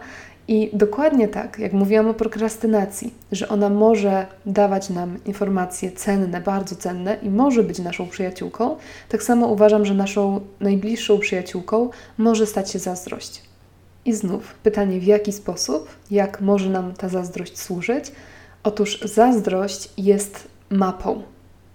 I 0.49 0.71
dokładnie 0.73 1.28
tak, 1.28 1.59
jak 1.59 1.73
mówiłam 1.73 2.09
o 2.09 2.14
prokrastynacji, 2.14 3.14
że 3.33 3.49
ona 3.49 3.71
może 3.71 4.26
dawać 4.47 4.90
nam 4.90 5.25
informacje 5.25 5.93
cenne, 5.93 6.40
bardzo 6.40 6.76
cenne 6.76 7.17
i 7.23 7.31
może 7.31 7.62
być 7.62 7.78
naszą 7.78 8.09
przyjaciółką, 8.09 8.76
tak 9.09 9.23
samo 9.23 9.47
uważam, 9.47 9.85
że 9.85 9.95
naszą 9.95 10.40
najbliższą 10.61 11.19
przyjaciółką 11.19 11.90
może 12.19 12.47
stać 12.47 12.71
się 12.71 12.78
zazdrość. 12.78 13.43
I 14.05 14.12
znów 14.12 14.55
pytanie, 14.55 15.00
w 15.00 15.05
jaki 15.05 15.33
sposób, 15.33 15.88
jak 16.11 16.40
może 16.40 16.71
nam 16.71 16.95
ta 16.95 17.09
zazdrość 17.09 17.59
służyć? 17.59 18.12
Otóż 18.62 19.00
zazdrość 19.00 19.88
jest 19.97 20.49
mapą. 20.71 21.23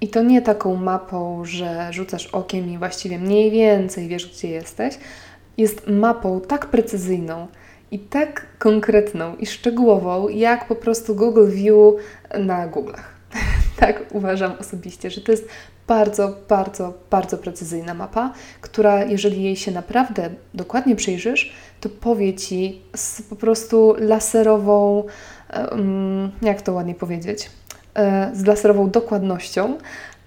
I 0.01 0.07
to 0.07 0.23
nie 0.23 0.41
taką 0.41 0.75
mapą, 0.75 1.45
że 1.45 1.87
rzucasz 1.91 2.27
okiem 2.27 2.69
i 2.69 2.77
właściwie 2.77 3.19
mniej 3.19 3.51
więcej 3.51 4.07
wiesz, 4.07 4.31
gdzie 4.31 4.49
jesteś. 4.49 4.97
Jest 5.57 5.87
mapą 5.87 6.41
tak 6.41 6.65
precyzyjną, 6.65 7.47
i 7.93 7.99
tak 7.99 8.45
konkretną 8.59 9.35
i 9.35 9.45
szczegółową, 9.45 10.29
jak 10.29 10.67
po 10.67 10.75
prostu 10.75 11.15
Google 11.15 11.49
View 11.49 11.93
na 12.39 12.67
Google'ach. 12.67 13.03
tak 13.79 14.03
uważam 14.11 14.51
osobiście, 14.59 15.09
że 15.09 15.21
to 15.21 15.31
jest 15.31 15.47
bardzo, 15.87 16.35
bardzo, 16.49 16.93
bardzo 17.09 17.37
precyzyjna 17.37 17.93
mapa, 17.93 18.33
która, 18.61 19.03
jeżeli 19.03 19.43
jej 19.43 19.55
się 19.55 19.71
naprawdę 19.71 20.29
dokładnie 20.53 20.95
przyjrzysz, 20.95 21.53
to 21.81 21.89
powie 21.89 22.33
Ci 22.33 22.81
z 22.95 23.21
po 23.21 23.35
prostu 23.35 23.95
laserową, 23.97 25.03
jak 26.41 26.61
to 26.61 26.73
ładnie 26.73 26.95
powiedzieć, 26.95 27.49
e, 27.93 28.31
z 28.33 28.45
laserową 28.45 28.89
dokładnością, 28.89 29.77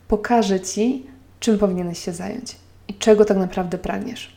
pokaże 0.08 0.60
Ci, 0.60 1.06
czym 1.40 1.58
powinieneś 1.58 1.98
się 1.98 2.12
zająć 2.12 2.56
i 2.88 2.94
czego 2.94 3.24
tak 3.24 3.36
naprawdę 3.36 3.78
pragniesz. 3.78 4.35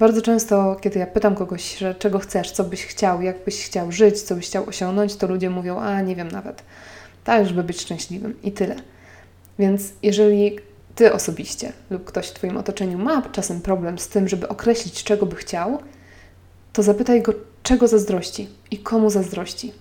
Bardzo 0.00 0.22
często, 0.22 0.76
kiedy 0.80 0.98
ja 0.98 1.06
pytam 1.06 1.34
kogoś, 1.34 1.76
że 1.76 1.94
czego 1.94 2.18
chcesz, 2.18 2.50
co 2.50 2.64
byś 2.64 2.86
chciał, 2.86 3.22
jak 3.22 3.44
byś 3.44 3.64
chciał 3.64 3.92
żyć, 3.92 4.22
co 4.22 4.34
byś 4.34 4.46
chciał 4.46 4.68
osiągnąć, 4.68 5.16
to 5.16 5.26
ludzie 5.26 5.50
mówią, 5.50 5.78
a 5.78 6.00
nie 6.00 6.16
wiem 6.16 6.28
nawet. 6.28 6.62
Tak, 7.24 7.46
żeby 7.46 7.64
być 7.64 7.80
szczęśliwym 7.80 8.42
i 8.42 8.52
tyle. 8.52 8.76
Więc 9.58 9.82
jeżeli 10.02 10.58
ty 10.94 11.12
osobiście 11.12 11.72
lub 11.90 12.04
ktoś 12.04 12.28
w 12.28 12.32
Twoim 12.32 12.56
otoczeniu 12.56 12.98
ma 12.98 13.22
czasem 13.22 13.60
problem 13.60 13.98
z 13.98 14.08
tym, 14.08 14.28
żeby 14.28 14.48
określić, 14.48 15.04
czego 15.04 15.26
by 15.26 15.36
chciał, 15.36 15.78
to 16.72 16.82
zapytaj 16.82 17.22
go, 17.22 17.32
czego 17.62 17.88
zazdrości 17.88 18.48
i 18.70 18.78
komu 18.78 19.10
zazdrości. 19.10 19.72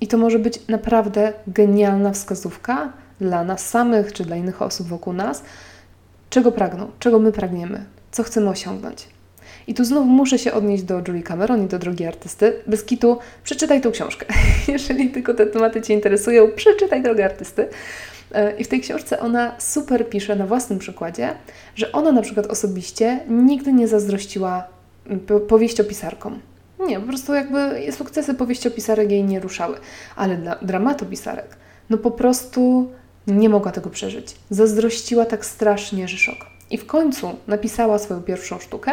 I 0.00 0.06
to 0.06 0.18
może 0.18 0.38
być 0.38 0.60
naprawdę 0.68 1.32
genialna 1.46 2.12
wskazówka 2.12 2.92
dla 3.20 3.44
nas 3.44 3.68
samych 3.68 4.12
czy 4.12 4.24
dla 4.24 4.36
innych 4.36 4.62
osób 4.62 4.88
wokół 4.88 5.12
nas, 5.12 5.42
czego 6.30 6.52
pragną, 6.52 6.90
czego 6.98 7.18
my 7.18 7.32
pragniemy, 7.32 7.84
co 8.10 8.22
chcemy 8.22 8.48
osiągnąć. 8.48 9.17
I 9.68 9.74
tu 9.74 9.84
znów 9.84 10.06
muszę 10.06 10.38
się 10.38 10.52
odnieść 10.52 10.82
do 10.82 11.02
Julie 11.08 11.22
Cameron 11.22 11.64
i 11.64 11.68
do 11.68 11.78
drugiej 11.78 12.08
artysty. 12.08 12.52
Bez 12.66 12.84
kitu, 12.84 13.18
przeczytaj 13.44 13.80
tą 13.80 13.90
książkę. 13.90 14.26
Jeżeli 14.68 15.10
tylko 15.10 15.34
te 15.34 15.46
tematy 15.46 15.82
Cię 15.82 15.94
interesują, 15.94 16.48
przeczytaj 16.56 17.02
drogę 17.02 17.24
artysty. 17.24 17.68
E, 18.32 18.56
I 18.56 18.64
w 18.64 18.68
tej 18.68 18.80
książce 18.80 19.20
ona 19.20 19.54
super 19.58 20.08
pisze 20.08 20.36
na 20.36 20.46
własnym 20.46 20.78
przykładzie, 20.78 21.34
że 21.74 21.92
ona 21.92 22.12
na 22.12 22.22
przykład 22.22 22.46
osobiście 22.46 23.20
nigdy 23.28 23.72
nie 23.72 23.88
zazdrościła 23.88 24.64
powieściopisarkom. 25.48 26.40
Nie, 26.86 27.00
po 27.00 27.06
prostu 27.06 27.34
jakby 27.34 27.92
sukcesy 27.92 28.34
powieściopisarek 28.34 29.10
jej 29.10 29.24
nie 29.24 29.40
ruszały. 29.40 29.76
Ale 30.16 30.36
dla 30.36 30.56
dramatopisarek, 30.62 31.56
no 31.90 31.98
po 31.98 32.10
prostu 32.10 32.90
nie 33.26 33.48
mogła 33.48 33.72
tego 33.72 33.90
przeżyć. 33.90 34.36
Zazdrościła 34.50 35.24
tak 35.24 35.46
strasznie, 35.46 36.08
że 36.08 36.16
szok. 36.16 36.46
I 36.70 36.78
w 36.78 36.86
końcu 36.86 37.36
napisała 37.46 37.98
swoją 37.98 38.22
pierwszą 38.22 38.58
sztukę 38.58 38.92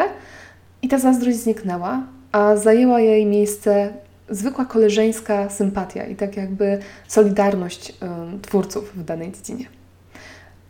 i 0.86 0.88
ta 0.88 0.98
zazdrość 0.98 1.36
zniknęła, 1.36 2.02
a 2.32 2.56
zajęła 2.56 3.00
jej 3.00 3.26
miejsce 3.26 3.92
zwykła 4.28 4.64
koleżeńska 4.64 5.50
sympatia 5.50 6.06
i 6.06 6.16
tak 6.16 6.36
jakby 6.36 6.78
solidarność 7.08 7.94
twórców 8.42 8.92
w 8.96 9.04
danej 9.04 9.32
dziedzinie. 9.32 9.66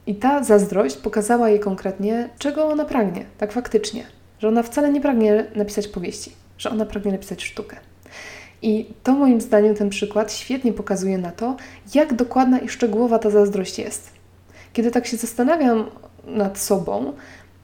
I 0.07 0.15
ta 0.15 0.45
zazdrość 0.45 0.97
pokazała 0.97 1.49
jej 1.49 1.61
konkretnie, 1.61 2.29
czego 2.39 2.67
ona 2.67 2.85
pragnie, 2.85 3.25
tak 3.39 3.53
faktycznie. 3.53 4.05
Że 4.39 4.49
ona 4.49 4.63
wcale 4.63 4.93
nie 4.93 5.01
pragnie 5.01 5.47
napisać 5.57 5.89
powieści, 5.89 6.33
że 6.59 6.71
ona 6.71 6.87
pragnie 6.87 7.13
napisać 7.13 7.45
sztukę. 7.45 7.77
I 8.63 8.95
to 9.03 9.13
moim 9.13 9.41
zdaniem 9.41 9.75
ten 9.75 9.89
przykład 9.89 10.33
świetnie 10.33 10.73
pokazuje 10.73 11.19
na 11.19 11.31
to, 11.31 11.57
jak 11.95 12.15
dokładna 12.15 12.59
i 12.59 12.69
szczegółowa 12.69 13.19
ta 13.19 13.31
zazdrość 13.31 13.79
jest. 13.79 14.11
Kiedy 14.73 14.91
tak 14.91 15.07
się 15.07 15.17
zastanawiam 15.17 15.87
nad 16.27 16.59
sobą, 16.59 17.13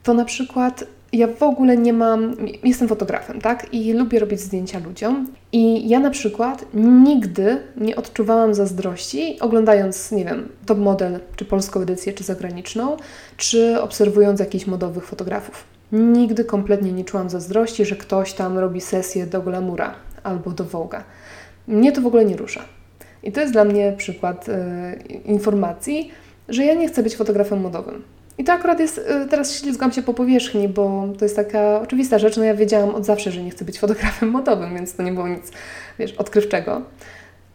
to 0.03 0.13
na 0.13 0.25
przykład 0.25 0.83
ja 1.13 1.27
w 1.27 1.43
ogóle 1.43 1.77
nie 1.77 1.93
mam, 1.93 2.35
jestem 2.63 2.87
fotografem, 2.87 3.41
tak? 3.41 3.73
I 3.73 3.93
lubię 3.93 4.19
robić 4.19 4.39
zdjęcia 4.39 4.79
ludziom. 4.79 5.27
I 5.51 5.89
ja 5.89 5.99
na 5.99 6.09
przykład 6.09 6.65
nigdy 6.73 7.57
nie 7.77 7.95
odczuwałam 7.95 8.53
zazdrości, 8.53 9.39
oglądając, 9.39 10.11
nie 10.11 10.25
wiem, 10.25 10.49
top 10.65 10.77
model, 10.77 11.19
czy 11.35 11.45
polską 11.45 11.81
edycję, 11.81 12.13
czy 12.13 12.23
zagraniczną, 12.23 12.97
czy 13.37 13.81
obserwując 13.81 14.39
jakichś 14.39 14.67
modowych 14.67 15.05
fotografów. 15.05 15.63
Nigdy 15.91 16.45
kompletnie 16.45 16.91
nie 16.91 17.03
czułam 17.03 17.29
zazdrości, 17.29 17.85
że 17.85 17.95
ktoś 17.95 18.33
tam 18.33 18.57
robi 18.57 18.81
sesję 18.81 19.25
do 19.27 19.41
Glamoura 19.41 19.95
albo 20.23 20.51
do 20.51 20.63
Voga. 20.63 21.03
Mnie 21.67 21.91
to 21.91 22.01
w 22.01 22.07
ogóle 22.07 22.25
nie 22.25 22.37
rusza. 22.37 22.61
I 23.23 23.31
to 23.31 23.41
jest 23.41 23.53
dla 23.53 23.63
mnie 23.63 23.93
przykład 23.97 24.47
yy, 24.47 24.53
informacji, 25.15 26.11
że 26.49 26.65
ja 26.65 26.73
nie 26.73 26.87
chcę 26.87 27.03
być 27.03 27.15
fotografem 27.15 27.61
modowym. 27.61 28.03
I 28.37 28.43
to 28.43 28.53
akurat 28.53 28.79
jest, 28.79 28.97
y, 28.97 29.27
teraz 29.29 29.59
ślizgam 29.59 29.91
się 29.91 30.01
po 30.01 30.13
powierzchni, 30.13 30.67
bo 30.67 31.07
to 31.19 31.25
jest 31.25 31.35
taka 31.35 31.81
oczywista 31.81 32.19
rzecz. 32.19 32.37
No 32.37 32.43
ja 32.43 32.55
wiedziałam 32.55 32.95
od 32.95 33.05
zawsze, 33.05 33.31
że 33.31 33.43
nie 33.43 33.51
chcę 33.51 33.65
być 33.65 33.79
fotografem 33.79 34.29
modowym, 34.29 34.75
więc 34.75 34.95
to 34.95 35.03
nie 35.03 35.11
było 35.11 35.27
nic, 35.27 35.51
wiesz, 35.99 36.13
odkrywczego. 36.13 36.81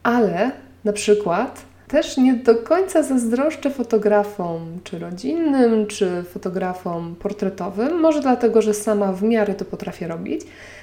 Ale 0.02 0.50
na 0.84 0.92
przykład 0.92 1.67
też 1.88 2.16
nie 2.16 2.34
do 2.34 2.54
końca 2.54 3.02
zazdroszczę 3.02 3.70
fotografom, 3.70 4.78
czy 4.84 4.98
rodzinnym, 4.98 5.86
czy 5.86 6.22
fotografom 6.22 7.16
portretowym, 7.16 8.00
może 8.00 8.20
dlatego, 8.20 8.62
że 8.62 8.74
sama 8.74 9.12
w 9.12 9.22
miarę 9.22 9.54
to 9.54 9.64
potrafię 9.64 10.08
robić. 10.08 10.40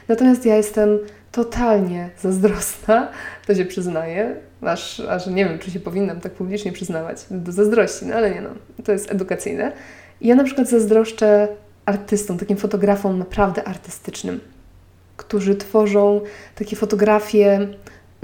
Natomiast 0.08 0.46
ja 0.46 0.56
jestem 0.56 1.00
totalnie 1.32 2.10
zazdrosna, 2.22 3.12
to 3.48 3.56
się 3.56 3.66
przyznaję, 3.66 4.36
aż, 4.62 5.00
aż 5.00 5.28
nie 5.28 5.46
wiem, 5.46 5.60
czy 5.60 5.72
się 5.72 5.80
powinnam 5.80 6.20
tak 6.20 6.32
publicznie 6.32 6.72
przyznawać 6.72 7.26
do 7.32 7.52
zazdrości, 7.52 8.06
no 8.06 8.16
ale 8.16 8.32
nie 8.32 8.42
no, 8.42 8.50
to 8.84 8.92
jest 8.92 9.12
edukacyjne. 9.12 9.72
ja 10.22 10.36
na 10.36 10.44
przykład 10.44 10.70
zazdroszczę 10.70 11.48
artystom, 11.86 12.38
takim 12.38 12.58
fotografom 12.58 13.20
naprawdę 13.20 13.64
artystycznym, 13.64 14.40
którzy 15.18 15.56
tworzą 15.56 16.22
takie 16.56 16.76
fotografie 16.76 17.68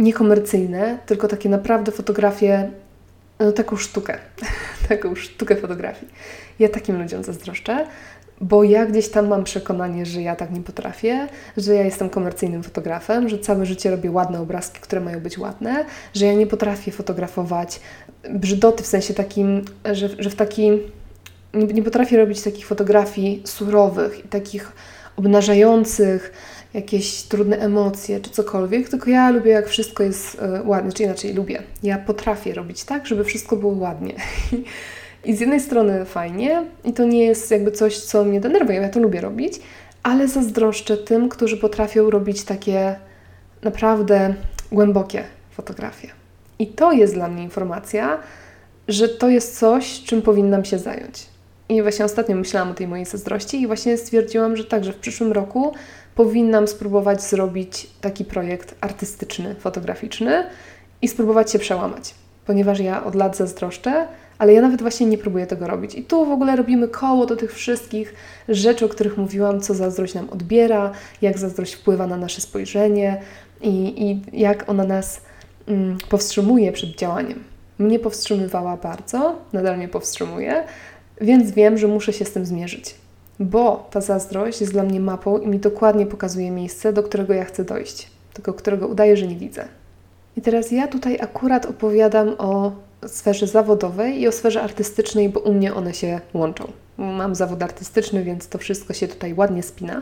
niekomercyjne, 0.01 0.97
tylko 1.05 1.27
takie 1.27 1.49
naprawdę 1.49 1.91
fotografie, 1.91 2.71
no 3.39 3.51
taką 3.51 3.77
sztukę, 3.77 4.17
taką 4.89 5.15
sztukę 5.15 5.55
fotografii. 5.55 6.11
Ja 6.59 6.69
takim 6.69 7.01
ludziom 7.01 7.23
zazdroszczę, 7.23 7.87
bo 8.41 8.63
ja 8.63 8.85
gdzieś 8.85 9.09
tam 9.09 9.27
mam 9.27 9.43
przekonanie, 9.43 10.05
że 10.05 10.21
ja 10.21 10.35
tak 10.35 10.51
nie 10.51 10.61
potrafię, 10.61 11.27
że 11.57 11.75
ja 11.75 11.83
jestem 11.83 12.09
komercyjnym 12.09 12.63
fotografem, 12.63 13.29
że 13.29 13.39
całe 13.39 13.65
życie 13.65 13.91
robię 13.91 14.11
ładne 14.11 14.39
obrazki, 14.39 14.79
które 14.79 15.01
mają 15.01 15.19
być 15.19 15.37
ładne, 15.37 15.85
że 16.13 16.25
ja 16.25 16.33
nie 16.33 16.47
potrafię 16.47 16.91
fotografować 16.91 17.79
brzydoty 18.29 18.83
w 18.83 18.87
sensie 18.87 19.13
takim, 19.13 19.65
że, 19.91 20.09
że 20.19 20.29
w 20.29 20.35
taki 20.35 20.69
nie, 21.53 21.65
nie 21.65 21.83
potrafię 21.83 22.17
robić 22.17 22.41
takich 22.41 22.67
fotografii 22.67 23.41
surowych 23.45 24.25
i 24.25 24.27
takich 24.27 24.71
obnażających 25.17 26.33
jakieś 26.73 27.23
trudne 27.23 27.57
emocje 27.57 28.19
czy 28.19 28.29
cokolwiek, 28.29 28.89
tylko 28.89 29.09
ja 29.09 29.31
lubię, 29.31 29.51
jak 29.51 29.67
wszystko 29.67 30.03
jest 30.03 30.35
y, 30.35 30.39
ładne, 30.63 30.91
czy 30.91 31.03
inaczej 31.03 31.33
lubię. 31.33 31.63
Ja 31.83 31.97
potrafię 31.97 32.53
robić 32.53 32.83
tak, 32.83 33.07
żeby 33.07 33.23
wszystko 33.23 33.55
było 33.55 33.73
ładnie. 33.73 34.13
I 35.25 35.35
z 35.35 35.39
jednej 35.39 35.59
strony 35.59 36.05
fajnie, 36.05 36.65
i 36.83 36.93
to 36.93 37.05
nie 37.05 37.25
jest 37.25 37.51
jakby 37.51 37.71
coś, 37.71 37.99
co 37.99 38.23
mnie 38.23 38.41
denerwuje, 38.41 38.81
ja 38.81 38.89
to 38.89 38.99
lubię 38.99 39.21
robić, 39.21 39.59
ale 40.03 40.27
zazdroszczę 40.27 40.97
tym, 40.97 41.29
którzy 41.29 41.57
potrafią 41.57 42.09
robić 42.09 42.43
takie 42.43 42.95
naprawdę 43.61 44.33
głębokie 44.71 45.23
fotografie. 45.51 46.07
I 46.59 46.67
to 46.67 46.91
jest 46.91 47.13
dla 47.13 47.27
mnie 47.27 47.43
informacja, 47.43 48.19
że 48.87 49.09
to 49.09 49.29
jest 49.29 49.59
coś, 49.59 50.03
czym 50.03 50.21
powinnam 50.21 50.65
się 50.65 50.79
zająć. 50.79 51.30
I 51.71 51.81
właśnie 51.81 52.05
ostatnio 52.05 52.35
myślałam 52.35 52.71
o 52.71 52.73
tej 52.73 52.87
mojej 52.87 53.05
zazdrości 53.05 53.61
i 53.61 53.67
właśnie 53.67 53.97
stwierdziłam, 53.97 54.57
że 54.57 54.65
także 54.65 54.93
w 54.93 54.95
przyszłym 54.95 55.31
roku 55.31 55.73
powinnam 56.15 56.67
spróbować 56.67 57.23
zrobić 57.23 57.87
taki 58.01 58.25
projekt 58.25 58.75
artystyczny, 58.81 59.55
fotograficzny 59.55 60.43
i 61.01 61.07
spróbować 61.07 61.51
się 61.51 61.59
przełamać, 61.59 62.13
ponieważ 62.45 62.79
ja 62.79 63.03
od 63.03 63.15
lat 63.15 63.37
zazdroszczę, 63.37 64.07
ale 64.37 64.53
ja 64.53 64.61
nawet 64.61 64.81
właśnie 64.81 65.07
nie 65.07 65.17
próbuję 65.17 65.47
tego 65.47 65.67
robić. 65.67 65.95
I 65.95 66.03
tu 66.03 66.25
w 66.25 66.31
ogóle 66.31 66.55
robimy 66.55 66.87
koło 66.87 67.25
do 67.25 67.35
tych 67.35 67.53
wszystkich 67.53 68.13
rzeczy, 68.49 68.85
o 68.85 68.89
których 68.89 69.17
mówiłam, 69.17 69.61
co 69.61 69.73
zazdrość 69.73 70.13
nam 70.13 70.29
odbiera, 70.29 70.91
jak 71.21 71.37
zazdrość 71.37 71.73
wpływa 71.73 72.07
na 72.07 72.17
nasze 72.17 72.41
spojrzenie 72.41 73.21
i, 73.61 74.03
i 74.09 74.21
jak 74.41 74.69
ona 74.69 74.83
nas 74.83 75.21
mm, 75.67 75.97
powstrzymuje 76.09 76.71
przed 76.71 76.95
działaniem. 76.95 77.43
Mnie 77.79 77.99
powstrzymywała 77.99 78.77
bardzo, 78.77 79.35
nadal 79.53 79.77
mnie 79.77 79.87
powstrzymuje, 79.87 80.63
więc 81.21 81.51
wiem, 81.51 81.77
że 81.77 81.87
muszę 81.87 82.13
się 82.13 82.25
z 82.25 82.31
tym 82.31 82.45
zmierzyć. 82.45 82.95
Bo 83.39 83.87
ta 83.91 84.01
zazdrość 84.01 84.61
jest 84.61 84.73
dla 84.73 84.83
mnie 84.83 84.99
mapą 84.99 85.37
i 85.37 85.47
mi 85.47 85.59
dokładnie 85.59 86.05
pokazuje 86.05 86.51
miejsce, 86.51 86.93
do 86.93 87.03
którego 87.03 87.33
ja 87.33 87.45
chcę 87.45 87.63
dojść, 87.63 88.07
tego, 88.33 88.53
którego 88.53 88.87
udaję, 88.87 89.17
że 89.17 89.27
nie 89.27 89.35
widzę. 89.35 89.67
I 90.37 90.41
teraz 90.41 90.71
ja 90.71 90.87
tutaj 90.87 91.17
akurat 91.21 91.65
opowiadam 91.65 92.35
o 92.37 92.71
sferze 93.07 93.47
zawodowej 93.47 94.21
i 94.21 94.27
o 94.27 94.31
sferze 94.31 94.61
artystycznej, 94.61 95.29
bo 95.29 95.39
u 95.39 95.53
mnie 95.53 95.73
one 95.73 95.93
się 95.93 96.21
łączą. 96.33 96.71
Mam 96.97 97.35
zawód 97.35 97.63
artystyczny, 97.63 98.23
więc 98.23 98.47
to 98.47 98.57
wszystko 98.57 98.93
się 98.93 99.07
tutaj 99.07 99.33
ładnie 99.33 99.63
spina. 99.63 100.01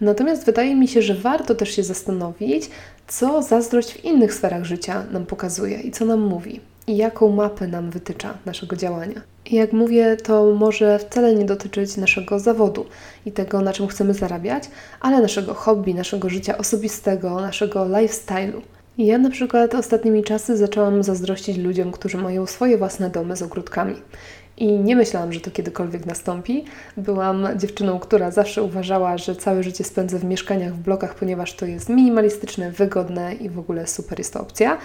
Natomiast 0.00 0.46
wydaje 0.46 0.76
mi 0.76 0.88
się, 0.88 1.02
że 1.02 1.14
warto 1.14 1.54
też 1.54 1.70
się 1.70 1.82
zastanowić, 1.82 2.70
co 3.08 3.42
zazdrość 3.42 3.92
w 3.92 4.04
innych 4.04 4.34
sferach 4.34 4.64
życia 4.64 5.04
nam 5.12 5.26
pokazuje 5.26 5.80
i 5.80 5.90
co 5.90 6.04
nam 6.04 6.20
mówi 6.20 6.60
i 6.86 6.96
jaką 6.96 7.30
mapę 7.30 7.66
nam 7.66 7.90
wytycza 7.90 8.34
naszego 8.46 8.76
działania. 8.76 9.20
Jak 9.50 9.72
mówię, 9.72 10.16
to 10.16 10.54
może 10.54 10.98
wcale 10.98 11.34
nie 11.34 11.44
dotyczyć 11.44 11.96
naszego 11.96 12.38
zawodu 12.38 12.86
i 13.26 13.32
tego, 13.32 13.60
na 13.60 13.72
czym 13.72 13.88
chcemy 13.88 14.14
zarabiać, 14.14 14.64
ale 15.00 15.20
naszego 15.22 15.54
hobby, 15.54 15.94
naszego 15.94 16.28
życia 16.28 16.58
osobistego, 16.58 17.40
naszego 17.40 17.84
lifestyle'u. 17.84 18.60
Ja 18.98 19.18
na 19.18 19.30
przykład 19.30 19.74
ostatnimi 19.74 20.22
czasy 20.24 20.56
zaczęłam 20.56 21.02
zazdrościć 21.02 21.58
ludziom, 21.58 21.92
którzy 21.92 22.18
mają 22.18 22.46
swoje 22.46 22.78
własne 22.78 23.10
domy 23.10 23.36
z 23.36 23.42
ogródkami. 23.42 23.94
I 24.60 24.66
nie 24.66 24.96
myślałam, 24.96 25.32
że 25.32 25.40
to 25.40 25.50
kiedykolwiek 25.50 26.06
nastąpi. 26.06 26.64
Byłam 26.96 27.48
dziewczyną, 27.56 27.98
która 27.98 28.30
zawsze 28.30 28.62
uważała, 28.62 29.18
że 29.18 29.36
całe 29.36 29.62
życie 29.62 29.84
spędzę 29.84 30.18
w 30.18 30.24
mieszkaniach 30.24 30.74
w 30.74 30.78
blokach, 30.78 31.14
ponieważ 31.14 31.54
to 31.54 31.66
jest 31.66 31.88
minimalistyczne, 31.88 32.70
wygodne 32.70 33.34
i 33.34 33.48
w 33.48 33.58
ogóle 33.58 33.86
super 33.86 34.18
jest 34.18 34.32
to 34.32 34.40
opcja. 34.40 34.78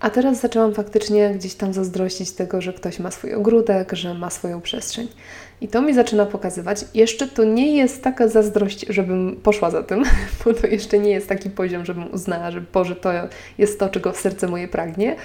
A 0.00 0.10
teraz 0.10 0.40
zaczęłam 0.40 0.74
faktycznie 0.74 1.30
gdzieś 1.30 1.54
tam 1.54 1.72
zazdrościć 1.72 2.32
tego, 2.32 2.60
że 2.60 2.72
ktoś 2.72 2.98
ma 2.98 3.10
swój 3.10 3.34
ogródek, 3.34 3.92
że 3.92 4.14
ma 4.14 4.30
swoją 4.30 4.60
przestrzeń. 4.60 5.08
I 5.60 5.68
to 5.68 5.82
mi 5.82 5.94
zaczyna 5.94 6.26
pokazywać, 6.26 6.84
jeszcze 6.94 7.26
to 7.26 7.44
nie 7.44 7.76
jest 7.76 8.02
taka 8.02 8.28
zazdrość, 8.28 8.86
żebym 8.88 9.36
poszła 9.42 9.70
za 9.70 9.82
tym, 9.82 10.04
bo 10.44 10.54
to 10.54 10.66
jeszcze 10.66 10.98
nie 10.98 11.10
jest 11.10 11.28
taki 11.28 11.50
poziom, 11.50 11.84
żebym 11.84 12.14
uznała, 12.14 12.50
że 12.50 12.60
Boże, 12.60 12.96
to 12.96 13.10
jest 13.58 13.78
to, 13.78 13.88
czego 13.88 14.12
serce 14.12 14.48
moje 14.48 14.68
pragnie, 14.68 15.16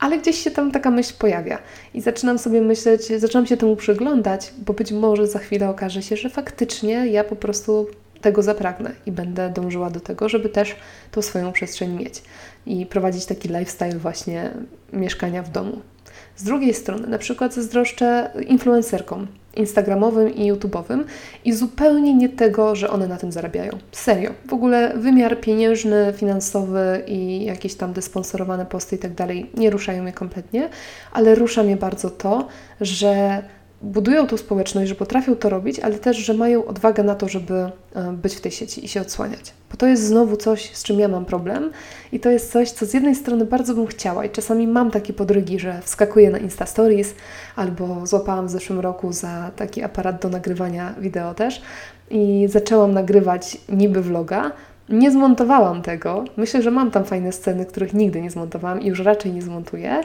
ale 0.00 0.18
gdzieś 0.18 0.36
się 0.44 0.50
tam 0.50 0.72
taka 0.72 0.90
myśl 0.90 1.14
pojawia. 1.18 1.58
I 1.94 2.00
zaczynam 2.00 2.38
sobie 2.38 2.60
myśleć, 2.60 3.06
zaczynam 3.06 3.46
się 3.46 3.56
temu 3.56 3.76
przyglądać, 3.76 4.52
bo 4.66 4.72
być 4.72 4.92
może 4.92 5.26
za 5.26 5.38
chwilę 5.38 5.68
okaże 5.68 6.02
się, 6.02 6.16
że 6.16 6.30
faktycznie 6.30 7.06
ja 7.06 7.24
po 7.24 7.36
prostu 7.36 7.86
tego 8.20 8.42
zapragnę 8.42 8.90
i 9.06 9.12
będę 9.12 9.50
dążyła 9.50 9.90
do 9.90 10.00
tego, 10.00 10.28
żeby 10.28 10.48
też 10.48 10.76
tą 11.10 11.22
swoją 11.22 11.52
przestrzeń 11.52 11.92
mieć 11.92 12.22
i 12.66 12.86
prowadzić 12.86 13.26
taki 13.26 13.48
lifestyle 13.48 13.98
właśnie 13.98 14.50
mieszkania 14.92 15.42
w 15.42 15.50
domu. 15.50 15.80
Z 16.36 16.44
drugiej 16.44 16.74
strony, 16.74 17.06
na 17.06 17.18
przykład 17.18 17.54
zazdroszczę 17.54 18.30
influencerkom 18.48 19.26
instagramowym 19.56 20.34
i 20.34 20.46
youtubowym 20.46 21.04
i 21.44 21.52
zupełnie 21.52 22.14
nie 22.14 22.28
tego, 22.28 22.76
że 22.76 22.90
one 22.90 23.08
na 23.08 23.16
tym 23.16 23.32
zarabiają. 23.32 23.78
Serio. 23.92 24.30
W 24.46 24.52
ogóle 24.52 24.92
wymiar 24.96 25.40
pieniężny, 25.40 26.14
finansowy 26.16 27.02
i 27.06 27.44
jakieś 27.44 27.74
tam 27.74 27.92
desponsorowane 27.92 28.66
posty 28.66 28.96
i 28.96 28.98
tak 28.98 29.14
dalej 29.14 29.50
nie 29.54 29.70
ruszają 29.70 30.02
mnie 30.02 30.12
kompletnie, 30.12 30.68
ale 31.12 31.34
rusza 31.34 31.62
mnie 31.62 31.76
bardzo 31.76 32.10
to, 32.10 32.48
że 32.80 33.42
budują 33.82 34.26
tą 34.26 34.36
społeczność, 34.36 34.88
że 34.88 34.94
potrafią 34.94 35.36
to 35.36 35.48
robić, 35.48 35.80
ale 35.80 35.98
też, 35.98 36.16
że 36.16 36.34
mają 36.34 36.64
odwagę 36.64 37.02
na 37.02 37.14
to, 37.14 37.28
żeby 37.28 37.54
e, 37.54 38.12
być 38.12 38.34
w 38.34 38.40
tej 38.40 38.52
sieci 38.52 38.84
i 38.84 38.88
się 38.88 39.00
odsłaniać. 39.00 39.52
Bo 39.70 39.76
to 39.76 39.86
jest 39.86 40.06
znowu 40.06 40.36
coś, 40.36 40.76
z 40.76 40.82
czym 40.82 41.00
ja 41.00 41.08
mam 41.08 41.24
problem 41.24 41.70
i 42.12 42.20
to 42.20 42.30
jest 42.30 42.52
coś, 42.52 42.70
co 42.70 42.86
z 42.86 42.94
jednej 42.94 43.14
strony 43.14 43.44
bardzo 43.44 43.74
bym 43.74 43.86
chciała 43.86 44.24
i 44.24 44.30
czasami 44.30 44.66
mam 44.66 44.90
takie 44.90 45.12
podrygi, 45.12 45.58
że 45.58 45.80
wskakuję 45.82 46.30
na 46.30 46.38
Insta 46.38 46.66
Stories 46.66 47.14
albo 47.56 48.06
złapałam 48.06 48.46
w 48.46 48.50
zeszłym 48.50 48.80
roku 48.80 49.12
za 49.12 49.50
taki 49.56 49.82
aparat 49.82 50.22
do 50.22 50.28
nagrywania 50.28 50.94
wideo 50.98 51.34
też 51.34 51.62
i 52.10 52.46
zaczęłam 52.48 52.92
nagrywać 52.92 53.58
niby 53.68 54.02
vloga, 54.02 54.52
nie 54.88 55.10
zmontowałam 55.10 55.82
tego. 55.82 56.24
Myślę, 56.36 56.62
że 56.62 56.70
mam 56.70 56.90
tam 56.90 57.04
fajne 57.04 57.32
sceny, 57.32 57.66
których 57.66 57.94
nigdy 57.94 58.22
nie 58.22 58.30
zmontowałam 58.30 58.80
i 58.80 58.86
już 58.86 59.00
raczej 59.00 59.32
nie 59.32 59.42
zmontuję. 59.42 60.00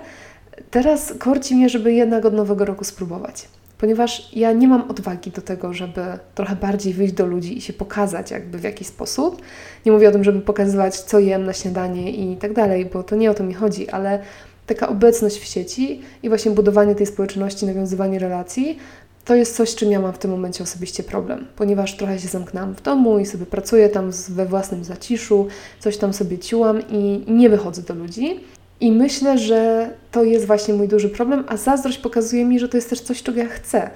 Teraz 0.72 1.14
korci 1.20 1.56
mnie, 1.56 1.70
żeby 1.70 1.94
jednak 1.94 2.26
od 2.26 2.34
nowego 2.34 2.66
roku 2.66 2.84
spróbować 2.84 3.48
ponieważ 3.78 4.30
ja 4.34 4.52
nie 4.52 4.68
mam 4.68 4.92
odwagi 4.92 5.32
do 5.32 5.42
tego, 5.42 5.74
żeby 5.74 6.02
trochę 6.36 6.56
bardziej 6.56 6.94
wyjść 6.94 7.14
do 7.14 7.26
ludzi 7.26 7.58
i 7.58 7.62
się 7.62 7.74
pokazać 7.74 8.32
jakby 8.32 8.58
w 8.58 8.64
jakiś 8.64 8.88
sposób. 8.88 9.42
Nie 9.86 9.92
mówię 9.92 10.10
o 10.10 10.12
tym, 10.12 10.24
żeby 10.24 10.42
pokazywać, 10.42 11.00
co 11.00 11.20
jem 11.20 11.46
na 11.46 11.54
śniadanie 11.54 12.12
i 12.12 12.38
tak 12.38 12.54
dalej, 12.54 12.86
bo 12.86 13.04
to 13.04 13.16
nie 13.16 13.32
o 13.32 13.34
to 13.34 13.44
mi 13.44 13.54
chodzi, 13.54 13.90
ale 13.90 14.20
taka 14.66 14.90
obecność 14.90 15.38
w 15.38 15.46
sieci 15.46 16.02
i 16.24 16.30
właśnie 16.30 16.52
budowanie 16.52 16.96
tej 16.96 17.06
społeczności, 17.06 17.66
nawiązywanie 17.66 18.20
relacji, 18.20 18.78
to 19.26 19.36
jest 19.36 19.56
coś, 19.56 19.76
czym 19.76 19.92
ja 19.92 20.00
mam 20.00 20.14
w 20.14 20.18
tym 20.18 20.32
momencie 20.32 20.64
osobiście 20.64 21.04
problem, 21.04 21.48
ponieważ 21.56 21.98
trochę 21.98 22.20
się 22.20 22.28
zamknęłam 22.28 22.76
w 22.76 22.82
domu 22.82 23.20
i 23.20 23.26
sobie 23.26 23.46
pracuję 23.46 23.90
tam 23.90 24.12
we 24.30 24.46
własnym 24.46 24.84
zaciszu, 24.84 25.48
coś 25.80 25.98
tam 25.98 26.14
sobie 26.14 26.38
ciułam 26.38 26.80
i 26.90 27.24
nie 27.28 27.50
wychodzę 27.50 27.82
do 27.82 27.94
ludzi. 27.94 28.40
I 28.80 28.92
myślę, 28.92 29.38
że 29.38 29.90
to 30.12 30.24
jest 30.24 30.46
właśnie 30.46 30.74
mój 30.74 30.88
duży 30.88 31.10
problem, 31.10 31.44
a 31.48 31.58
zazdrość 31.58 31.98
pokazuje 31.98 32.46
mi, 32.46 32.60
że 32.60 32.70
to 32.70 32.78
jest 32.78 32.90
też 32.90 33.02
coś, 33.02 33.24
czego 33.24 33.40
ja 33.40 33.48
chcę, 33.48 33.90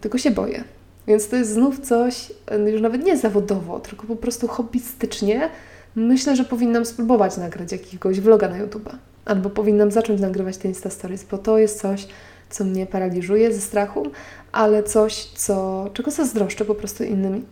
tylko 0.00 0.18
się 0.18 0.30
boję. 0.30 0.64
Więc 1.06 1.28
to 1.28 1.36
jest 1.36 1.50
znów 1.50 1.80
coś, 1.80 2.32
już 2.66 2.80
nawet 2.80 3.04
nie 3.04 3.16
zawodowo, 3.16 3.80
tylko 3.80 4.06
po 4.06 4.16
prostu 4.16 4.48
hobbystycznie. 4.48 5.48
Myślę, 5.94 6.36
że 6.36 6.44
powinnam 6.44 6.84
spróbować 6.84 7.36
nagrać 7.36 7.72
jakiegoś 7.72 8.20
vloga 8.20 8.48
na 8.48 8.58
YouTube. 8.58 8.90
Albo 9.24 9.50
powinnam 9.50 9.90
zacząć 9.90 10.20
nagrywać 10.20 10.56
te 10.56 10.68
Insta 10.68 10.90
Stories, 10.90 11.24
bo 11.30 11.38
to 11.38 11.58
jest 11.58 11.80
coś, 11.80 12.08
co 12.50 12.64
mnie 12.64 12.86
paraliżuje 12.86 13.52
ze 13.52 13.60
strachu, 13.60 14.06
ale 14.52 14.82
coś, 14.82 15.24
co, 15.24 15.86
czego 15.92 16.10
zazdroszczę 16.10 16.64
po 16.64 16.74
prostu 16.74 17.04
innym 17.04 17.34
y, 17.34 17.42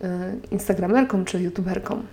Instagramerkom 0.51 1.25
czy 1.25 1.41
YouTuberkom. 1.41 2.03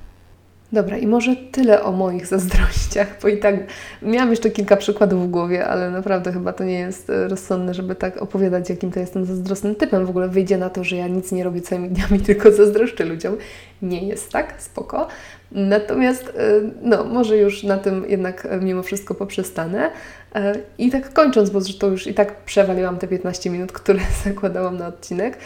Dobra, 0.73 0.99
i 0.99 1.07
może 1.07 1.37
tyle 1.37 1.83
o 1.83 1.93
moich 1.93 2.27
zazdrościach, 2.27 3.19
bo 3.23 3.29
i 3.29 3.39
tak 3.39 3.55
miałam 4.03 4.31
jeszcze 4.31 4.51
kilka 4.51 4.77
przykładów 4.77 5.27
w 5.27 5.31
głowie, 5.31 5.67
ale 5.67 5.91
naprawdę 5.91 6.33
chyba 6.33 6.53
to 6.53 6.65
nie 6.65 6.79
jest 6.79 7.11
e, 7.11 7.29
rozsądne, 7.29 7.75
żeby 7.75 7.95
tak 7.95 8.23
opowiadać, 8.23 8.71
jakim 8.71 8.93
to 8.93 9.01
jestem 9.01 9.25
zazdrosnym 9.25 9.75
typem. 9.75 10.07
W 10.07 10.11
ogóle 10.11 10.29
wyjdzie 10.29 10.59
na 10.59 10.71
to, 10.71 10.85
że 10.85 10.97
ja 10.97 11.09
nic 11.09 11.33
nie 11.33 11.45
robię 11.45 11.61
całymi 11.61 11.89
dniami, 11.89 12.21
tylko 12.27 12.53
zazdroszczę 12.53 13.05
ludziom. 13.05 13.37
Nie 13.83 14.09
jest 14.09 14.33
tak, 14.33 14.55
spoko. 14.59 15.09
Natomiast, 15.53 16.29
e, 16.29 16.61
no, 16.83 17.05
może 17.05 17.39
już 17.39 17.63
na 17.63 17.79
tym 17.79 18.05
jednak 18.09 18.47
e, 18.51 18.61
mimo 18.61 18.83
wszystko 18.83 19.15
poprzestanę. 19.15 19.91
I 20.79 20.91
tak 20.91 21.13
kończąc, 21.13 21.51
bo 21.51 21.61
zresztą 21.61 21.91
już 21.91 22.07
i 22.07 22.15
tak 22.15 22.37
przewaliłam 22.45 22.99
te 22.99 23.09
15 23.09 23.51
minut, 23.51 23.73
które 23.73 24.01
zakładałam 24.25 24.79
na 24.79 24.87
odcinek, 24.87 25.39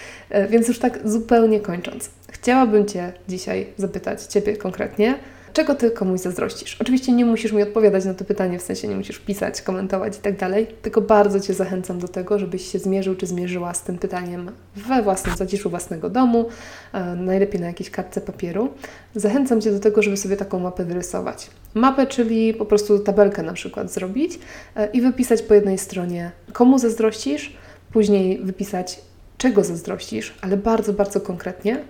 więc 0.49 0.69
już 0.69 0.79
tak 0.79 1.09
zupełnie 1.09 1.61
kończąc. 1.61 2.11
Chciałabym 2.31 2.87
Cię 2.87 3.13
dzisiaj 3.29 3.67
zapytać, 3.77 4.23
Ciebie 4.23 4.57
konkretnie, 4.57 5.15
czego 5.53 5.75
Ty 5.75 5.91
komuś 5.91 6.21
zazdrościsz? 6.21 6.77
Oczywiście 6.81 7.13
nie 7.13 7.25
musisz 7.25 7.53
mi 7.53 7.63
odpowiadać 7.63 8.05
na 8.05 8.15
to 8.15 8.25
pytanie, 8.25 8.59
w 8.59 8.63
sensie 8.63 8.89
nie 8.89 8.97
musisz 8.97 9.19
pisać, 9.19 9.63
komentować 9.63 10.17
i 10.17 10.21
tak 10.21 10.37
dalej, 10.37 10.67
tylko 10.83 11.01
bardzo 11.01 11.41
Cię 11.41 11.55
zachęcam 11.55 11.99
do 11.99 12.09
tego, 12.09 12.39
żebyś 12.39 12.73
się 12.73 12.79
zmierzył 12.79 13.15
czy 13.15 13.27
zmierzyła 13.27 13.75
z 13.75 13.83
tym 13.83 13.99
pytaniem 13.99 14.51
we 14.77 15.03
własnym 15.03 15.37
zaciszu 15.37 15.71
własnego 15.71 16.11
domu, 16.11 16.49
e, 16.93 17.15
najlepiej 17.15 17.61
na 17.61 17.67
jakiejś 17.67 17.91
kartce 17.91 18.21
papieru. 18.21 18.69
Zachęcam 19.15 19.61
Cię 19.61 19.73
do 19.73 19.81
tego, 19.81 20.03
żeby 20.03 20.17
sobie 20.17 20.37
taką 20.37 20.59
mapę 20.59 20.85
wyrysować. 20.85 21.51
Mapę, 21.75 22.07
czyli 22.07 22.55
po 22.55 22.67
prostu 22.67 22.99
tabelkę 22.99 23.43
na 23.43 23.53
przykład 23.53 23.93
zrobić 23.93 24.39
e, 24.77 24.87
i 24.87 25.01
wypisać 25.01 25.43
po 25.43 25.55
jednej 25.55 25.79
stronie, 25.79 26.31
komu 26.53 26.79
zazdrościsz, 26.79 27.57
później 27.93 28.39
wypisać, 28.39 29.01
czego 29.39 29.65
zazdrościsz, 29.65 30.35
ale 30.41 30.57
bardzo, 30.57 30.93
bardzo 30.93 31.21
konkretnie, 31.21 31.85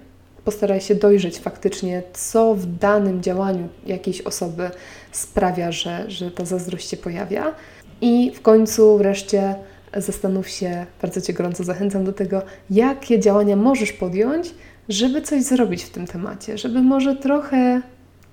postaraj 0.44 0.80
się 0.80 0.94
dojrzeć 0.94 1.38
faktycznie, 1.38 2.02
co 2.12 2.54
w 2.54 2.66
danym 2.66 3.22
działaniu 3.22 3.68
jakiejś 3.86 4.20
osoby 4.20 4.70
sprawia, 5.12 5.72
że, 5.72 6.10
że 6.10 6.30
ta 6.30 6.44
zazdrość 6.44 6.88
się 6.88 6.96
pojawia. 6.96 7.54
I 8.00 8.32
w 8.34 8.42
końcu 8.42 8.98
wreszcie 8.98 9.54
zastanów 9.96 10.48
się, 10.48 10.86
bardzo 11.02 11.20
Cię 11.20 11.32
gorąco 11.32 11.64
zachęcam 11.64 12.04
do 12.04 12.12
tego, 12.12 12.42
jakie 12.70 13.20
działania 13.20 13.56
możesz 13.56 13.92
podjąć, 13.92 14.54
żeby 14.88 15.22
coś 15.22 15.42
zrobić 15.42 15.82
w 15.82 15.90
tym 15.90 16.06
temacie, 16.06 16.58
żeby 16.58 16.82
może 16.82 17.16
trochę 17.16 17.82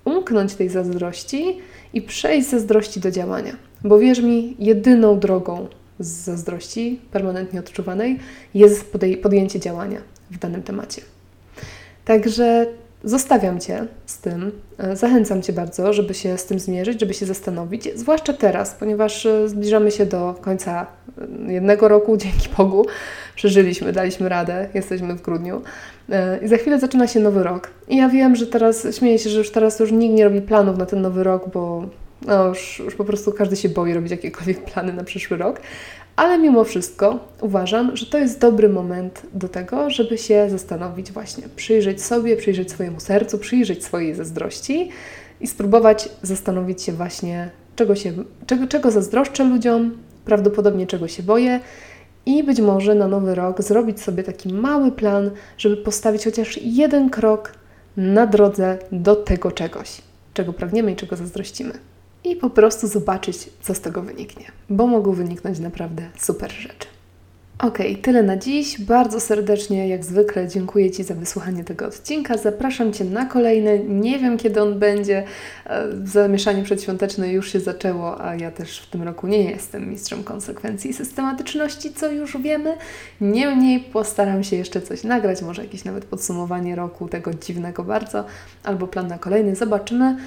umknąć 0.06 0.56
tej 0.56 0.70
zazdrości 0.70 1.58
i 1.94 2.02
przejść 2.02 2.48
z 2.48 2.52
zazdrości 2.52 3.00
do 3.00 3.12
działania. 3.12 3.56
Bo 3.84 4.00
wierz 4.00 4.20
mi, 4.20 4.56
jedyną 4.60 5.20
drogą 5.20 5.68
z 6.00 6.08
zazdrości 6.08 7.02
permanentnie 7.12 7.60
odczuwanej 7.60 8.20
jest 8.54 8.92
podjęcie 9.22 9.60
działania 9.60 10.02
w 10.32 10.38
danym 10.38 10.64
temacie. 10.64 11.02
Także 12.08 12.66
zostawiam 13.04 13.60
Cię 13.60 13.86
z 14.06 14.18
tym. 14.18 14.52
E, 14.78 14.96
zachęcam 14.96 15.42
Cię 15.42 15.54
bardzo, 15.54 15.94
żeby 15.94 16.14
się 16.14 16.38
z 16.38 16.46
tym 16.46 16.60
zmierzyć, 16.60 17.00
żeby 17.00 17.14
się 17.14 17.26
zastanowić, 17.26 17.90
zwłaszcza 17.96 18.34
teraz, 18.34 18.76
ponieważ 18.80 19.26
e, 19.26 19.50
zbliżamy 19.50 19.92
się 19.92 20.06
do 20.06 20.36
końca 20.42 20.88
e, 21.48 21.54
jednego 21.54 21.88
roku, 21.88 22.18
dzięki 22.24 22.50
Bogu. 22.58 22.86
Przeżyliśmy, 23.36 23.94
daliśmy 23.94 24.30
radę, 24.30 24.70
jesteśmy 24.74 25.16
w 25.16 25.22
grudniu. 25.22 25.62
I 26.42 26.48
za 26.48 26.58
chwilę 26.58 26.80
zaczyna 26.80 27.08
się 27.08 27.20
nowy 27.20 27.44
rok. 27.44 27.70
I 27.88 27.98
ja 27.98 28.10
wiem, 28.10 28.36
że 28.36 28.48
teraz, 28.48 28.88
śmieję 28.98 29.20
się, 29.20 29.30
że 29.30 29.38
już 29.38 29.52
teraz 29.52 29.80
już 29.80 29.92
nikt 29.92 30.16
nie 30.16 30.24
robi 30.24 30.42
planów 30.42 30.78
na 30.78 30.86
ten 30.86 31.02
nowy 31.02 31.24
rok, 31.24 31.50
bo 31.54 31.84
no 32.26 32.48
już, 32.48 32.80
już 32.80 32.96
po 32.96 33.06
prostu 33.06 33.32
każdy 33.32 33.56
się 33.56 33.70
boi 33.70 33.94
robić 33.94 34.12
jakiekolwiek 34.12 34.64
plany 34.72 34.94
na 34.94 35.04
przyszły 35.04 35.38
rok, 35.38 35.62
ale 36.18 36.40
mimo 36.40 36.64
wszystko 36.64 37.20
uważam, 37.42 37.98
że 37.98 38.06
to 38.06 38.18
jest 38.18 38.40
dobry 38.40 38.70
moment 38.70 39.22
do 39.34 39.50
tego, 39.50 39.90
żeby 39.90 40.18
się 40.18 40.50
zastanowić 40.50 41.12
właśnie, 41.12 41.44
przyjrzeć 41.56 42.04
sobie, 42.04 42.38
przyjrzeć 42.38 42.72
swojemu 42.72 43.00
sercu, 43.00 43.38
przyjrzeć 43.38 43.86
swojej 43.86 44.16
zazdrości 44.16 44.90
i 45.42 45.48
spróbować 45.48 46.10
zastanowić 46.22 46.82
się 46.82 46.92
właśnie, 46.92 47.50
czego, 47.76 47.96
się, 47.96 48.14
czego, 48.48 48.68
czego 48.68 48.92
zazdroszczę 48.92 49.44
ludziom, 49.44 49.98
prawdopodobnie 50.26 50.88
czego 50.88 51.08
się 51.08 51.24
boję 51.24 51.60
i 52.26 52.44
być 52.44 52.62
może 52.62 52.96
na 52.96 53.08
nowy 53.08 53.36
rok 53.36 53.62
zrobić 53.62 54.02
sobie 54.02 54.24
taki 54.24 54.54
mały 54.54 54.92
plan, 54.92 55.32
żeby 55.58 55.78
postawić 55.78 56.26
chociaż 56.26 56.60
jeden 56.64 57.10
krok 57.10 57.52
na 57.98 58.28
drodze 58.28 58.78
do 58.92 59.16
tego 59.16 59.52
czegoś, 59.52 60.02
czego 60.34 60.54
pragniemy 60.54 60.92
i 60.92 60.96
czego 60.96 61.16
zazdrościmy 61.16 61.74
i 62.32 62.36
po 62.36 62.50
prostu 62.50 62.88
zobaczyć, 62.88 63.50
co 63.62 63.76
z 63.76 63.82
tego 63.82 64.02
wyniknie, 64.02 64.46
bo 64.70 64.88
mogą 64.88 65.12
wyniknąć 65.12 65.60
naprawdę 65.60 66.04
super 66.18 66.52
rzeczy. 66.52 66.88
Ok, 67.60 67.78
tyle 68.02 68.24
na 68.24 68.38
dziś. 68.38 68.82
Bardzo 68.82 69.20
serdecznie, 69.20 69.88
jak 69.88 70.06
zwykle, 70.06 70.48
dziękuję 70.48 70.92
Ci 70.92 71.04
za 71.04 71.14
wysłuchanie 71.14 71.64
tego 71.64 71.86
odcinka. 71.86 72.38
Zapraszam 72.38 72.94
Cię 72.94 73.06
na 73.06 73.26
kolejny. 73.26 73.80
Nie 73.88 74.20
wiem, 74.20 74.38
kiedy 74.38 74.62
on 74.62 74.80
będzie. 74.80 75.24
E, 75.66 75.84
zamieszanie 76.04 76.64
przedświąteczne 76.64 77.32
już 77.32 77.52
się 77.52 77.60
zaczęło, 77.60 78.22
a 78.22 78.36
ja 78.36 78.52
też 78.52 78.80
w 78.80 78.90
tym 78.90 79.04
roku 79.04 79.28
nie 79.28 79.52
jestem 79.52 79.90
mistrzem 79.90 80.24
konsekwencji 80.24 80.90
i 80.90 80.94
systematyczności, 80.94 81.94
co 81.94 82.12
już 82.12 82.38
wiemy. 82.38 82.78
Niemniej 83.22 83.80
postaram 83.80 84.44
się 84.44 84.56
jeszcze 84.56 84.82
coś 84.82 85.04
nagrać, 85.04 85.42
może 85.42 85.62
jakieś 85.62 85.86
nawet 85.86 86.06
podsumowanie 86.06 86.76
roku 86.76 87.08
tego 87.08 87.34
dziwnego 87.34 87.84
bardzo, 87.84 88.26
albo 88.64 88.88
plan 88.88 89.08
na 89.08 89.18
kolejny. 89.18 89.56
Zobaczymy. 89.56 90.18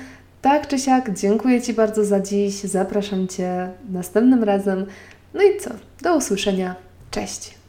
Tak 0.42 0.68
czy 0.68 0.79
siak, 0.79 1.14
dziękuję 1.14 1.62
Ci 1.62 1.72
bardzo 1.74 2.05
za 2.05 2.20
dziś. 2.20 2.55
Zapraszam 2.55 3.29
Cię 3.29 3.70
następnym 3.90 4.44
razem. 4.44 4.87
No 5.35 5.42
i 5.42 5.61
co? 5.61 5.70
Do 6.03 6.16
usłyszenia. 6.16 6.74
Cześć. 7.11 7.60